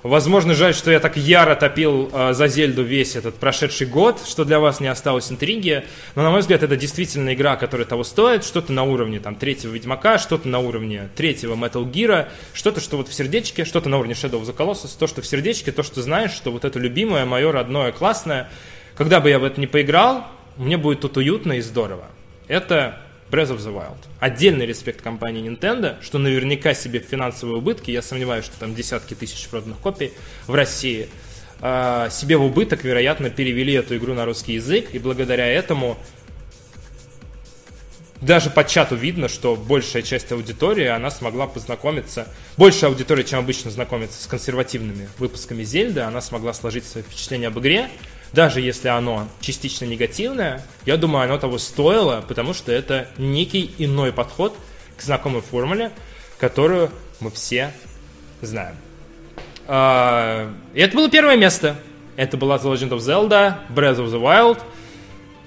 [0.06, 4.44] Возможно, жаль, что я так яро топил э, за Зельду весь этот прошедший год, что
[4.44, 5.84] для вас не осталось интриги.
[6.14, 8.44] Но, на мой взгляд, это действительно игра, которая того стоит.
[8.44, 13.08] Что-то на уровне там, третьего Ведьмака, что-то на уровне третьего Metal Gear, что-то, что вот
[13.08, 16.00] в сердечке, что-то на уровне Shadow of the Colossus, то, что в сердечке, то, что
[16.02, 18.48] знаешь, что вот это любимое, мое родное, классное.
[18.94, 22.04] Когда бы я в это не поиграл, мне будет тут уютно и здорово.
[22.46, 23.00] Это
[23.30, 23.98] Breath of the Wild.
[24.20, 29.48] Отдельный респект компании Nintendo, что наверняка себе финансовые убытки, я сомневаюсь, что там десятки тысяч
[29.48, 30.12] проданных копий
[30.46, 31.08] в России,
[31.60, 35.98] э, себе в убыток, вероятно, перевели эту игру на русский язык, и благодаря этому
[38.20, 43.70] даже по чату видно, что большая часть аудитории, она смогла познакомиться, больше аудитории, чем обычно
[43.70, 47.90] знакомится с консервативными выпусками Зельды, она смогла сложить свои впечатления об игре,
[48.32, 54.12] даже если оно частично негативное, я думаю, оно того стоило, потому что это некий иной
[54.12, 54.56] подход
[54.96, 55.90] к знакомой формуле,
[56.38, 56.90] которую
[57.20, 57.72] мы все
[58.42, 58.76] знаем.
[59.66, 61.76] А, и это было первое место.
[62.16, 64.60] Это была The Legend of Zelda, Breath of the Wild.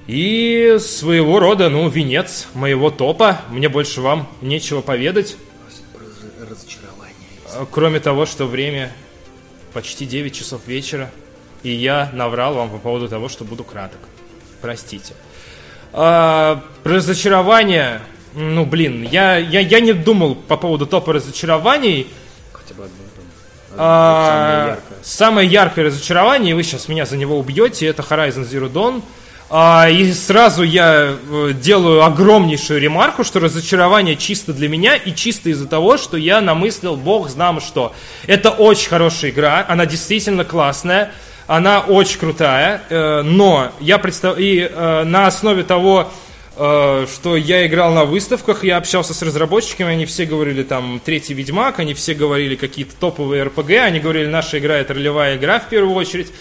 [0.08, 3.42] И своего рода, ну, венец моего топа.
[3.50, 5.38] Мне больше вам нечего поведать.
[6.40, 7.68] Разочарование.
[7.72, 8.92] Кроме того, что время
[9.74, 11.12] почти 9 часов вечера.
[11.64, 14.00] И я наврал вам по поводу того, что буду краток.
[14.62, 15.14] Простите.
[15.94, 18.02] А, разочарование.
[18.34, 22.08] Ну, блин, я, я, я не думал по поводу топа разочарований.
[22.52, 23.10] Хотя бы одно.
[23.78, 24.98] А, самое, яркое.
[25.04, 29.02] самое яркое разочарование, и вы сейчас меня за него убьете, это Horizon Zero Dawn.
[29.52, 35.50] А, и сразу я э, делаю огромнейшую ремарку, что разочарование чисто для меня и чисто
[35.50, 37.96] из-за того, что я намыслил, бог знам что.
[38.28, 41.12] Это очень хорошая игра, она действительно классная.
[41.50, 44.38] Она очень крутая, э, но я представ...
[44.38, 46.08] и э, на основе того,
[46.56, 51.34] э, что я играл на выставках, я общался с разработчиками, они все говорили там третий
[51.34, 55.68] Ведьмак, они все говорили какие-то топовые РПГ, они говорили, наша игра это ролевая игра в
[55.70, 56.32] первую очередь.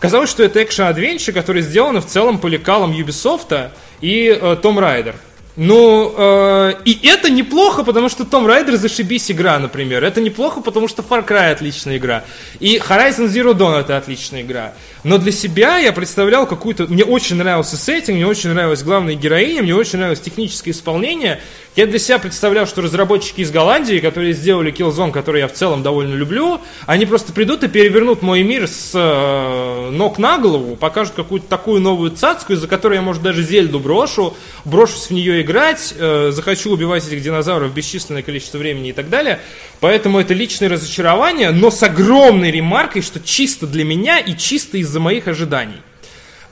[0.00, 3.70] Казалось, что это экшен-адвенчер, который сделан в целом по лекалам Ubisoft
[4.00, 5.14] и э, Tomb Raider.
[5.56, 10.04] Ну, э, и это неплохо, потому что Том Райдер зашибись игра, например.
[10.04, 12.24] Это неплохо, потому что Far Cry отличная игра.
[12.60, 14.74] И Horizon Zero Dawn это отличная игра.
[15.02, 16.86] Но для себя я представлял какую-то...
[16.86, 21.40] Мне очень нравился сеттинг, мне очень нравилась главная героиня, мне очень нравилось техническое исполнение.
[21.76, 25.82] Я для себя представлял, что разработчики из Голландии, которые сделали Killzone, который я в целом
[25.82, 31.12] довольно люблю, они просто придут и перевернут мой мир с э, ног на голову, покажут
[31.12, 34.34] какую-то такую новую цацку, из-за которой я, может, даже Зельду брошу,
[34.64, 39.38] брошусь в нее играть, э, захочу убивать этих динозавров бесчисленное количество времени и так далее.
[39.80, 44.98] Поэтому это личное разочарование, но с огромной ремаркой, что чисто для меня и чисто из-за
[44.98, 45.82] моих ожиданий.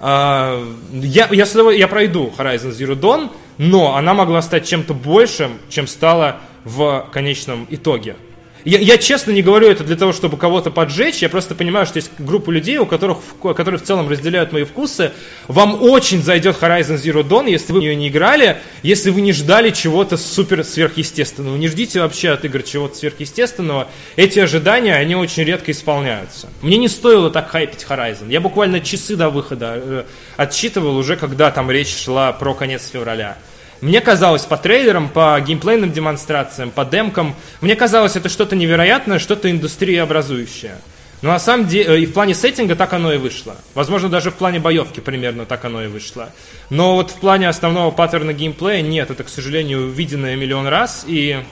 [0.07, 0.63] А,
[0.93, 6.41] я, я, я пройду Horizon Zero Dawn, но она могла стать чем-то большим, чем стала
[6.65, 8.17] в конечном итоге.
[8.65, 11.99] Я, я честно не говорю это для того, чтобы кого-то поджечь, я просто понимаю, что
[11.99, 15.13] есть группа людей, у которых, которые в целом разделяют мои вкусы.
[15.49, 19.33] Вам очень зайдет Horizon Zero Dawn, если вы в нее не играли, если вы не
[19.33, 21.57] ждали чего-то супер сверхъестественного.
[21.57, 23.89] Не ждите вообще от игр чего-то сверхъестественного.
[24.17, 26.49] Эти ожидания, они очень редко исполняются.
[26.63, 28.31] Мне не стоило так хайпить Horizon.
[28.31, 30.05] Я буквально часы до выхода э,
[30.39, 33.37] отсчитывал уже, когда там речь шла про конец февраля.
[33.85, 39.51] Мне казалось по трейлерам, по геймплейным демонстрациям, по демкам, мне казалось это что-то невероятное, что-то
[39.51, 40.77] индустриеобразующее.
[41.21, 43.57] Но на самом деле, э, и в плане сеттинга так оно и вышло.
[43.75, 46.31] Возможно, даже в плане боевки примерно так оно и вышло.
[46.71, 51.45] Но вот в плане основного паттерна геймплея нет, это, к сожалению, увиденное миллион раз, и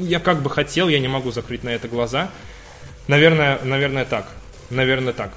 [0.00, 2.28] я как бы хотел, я не могу закрыть на это глаза.
[3.06, 4.26] Наверное, наверное так.
[4.68, 5.30] Наверное так.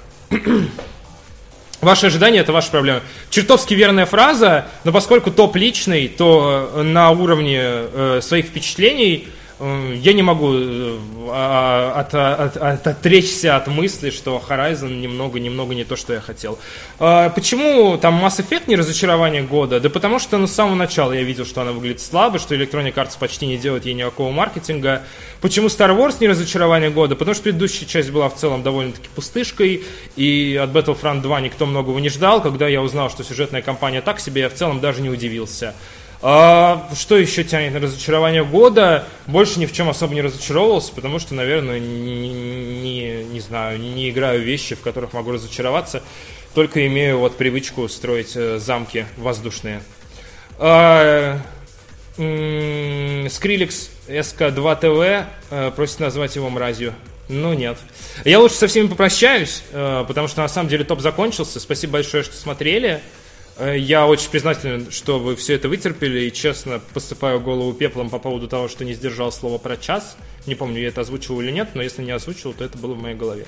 [1.84, 3.00] Ваши ожидания– это ваша проблема.
[3.30, 10.12] Чертовски верная фраза, но поскольку топ личный, то на уровне э, своих впечатлений– Э, я
[10.12, 10.98] не могу э,
[11.30, 16.58] а, от, от, от, отречься от мысли, что Horizon немного-немного не то, что я хотел.
[16.98, 19.78] А, почему там Mass Effect не разочарование года?
[19.78, 22.94] Да потому что ну, с самого начала я видел, что она выглядит слабо, что Electronic
[22.94, 25.02] Arts почти не делает ей никакого маркетинга.
[25.40, 27.14] Почему Star Wars не разочарование года?
[27.14, 29.84] Потому что предыдущая часть была в целом довольно-таки пустышкой,
[30.16, 32.42] и от Battlefront 2 никто многого не ждал.
[32.42, 35.74] Когда я узнал, что сюжетная кампания так себе, я в целом даже не удивился.
[36.26, 39.06] А, что еще тянет на разочарование года?
[39.26, 44.08] Больше ни в чем особо не разочаровывался, потому что, наверное, не, не, не знаю, не,
[44.08, 46.02] играю вещи, в которых могу разочароваться,
[46.54, 49.82] только имею вот привычку строить э, замки воздушные.
[50.56, 51.38] А,
[52.16, 56.94] Скриликс СК2ТВ э, просит назвать его мразью.
[57.28, 57.76] Ну, нет.
[58.24, 61.60] Я лучше со всеми попрощаюсь, э, потому что на самом деле топ закончился.
[61.60, 63.02] Спасибо большое, что смотрели.
[63.56, 68.18] Э, я очень признателен, что вы все это вытерпели, и честно посыпаю голову пеплом по
[68.18, 70.16] поводу того, что не сдержал слово про час.
[70.46, 73.02] Не помню, я это озвучивал или нет, но если не озвучил, то это было в
[73.02, 73.46] моей голове.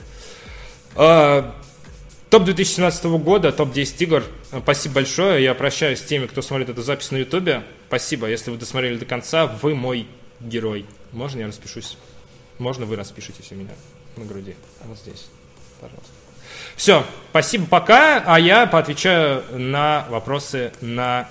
[0.95, 1.55] А,
[2.31, 4.25] топ 2017 года, топ-10 игр.
[4.53, 5.43] Э, спасибо большое.
[5.43, 7.65] Я прощаюсь с теми, кто смотрит эту запись на ютубе.
[7.89, 8.29] Спасибо.
[8.29, 10.07] Если вы досмотрели до конца, вы мой
[10.41, 10.87] герой.
[11.13, 11.97] Можно я распишусь?
[12.59, 13.75] Можно вы распишитесь у меня
[14.17, 14.55] на груди?
[14.85, 15.27] Вот здесь.
[15.81, 16.16] Пожалуйста.
[16.77, 21.29] Все, спасибо, пока, а я поотвечаю на вопросы на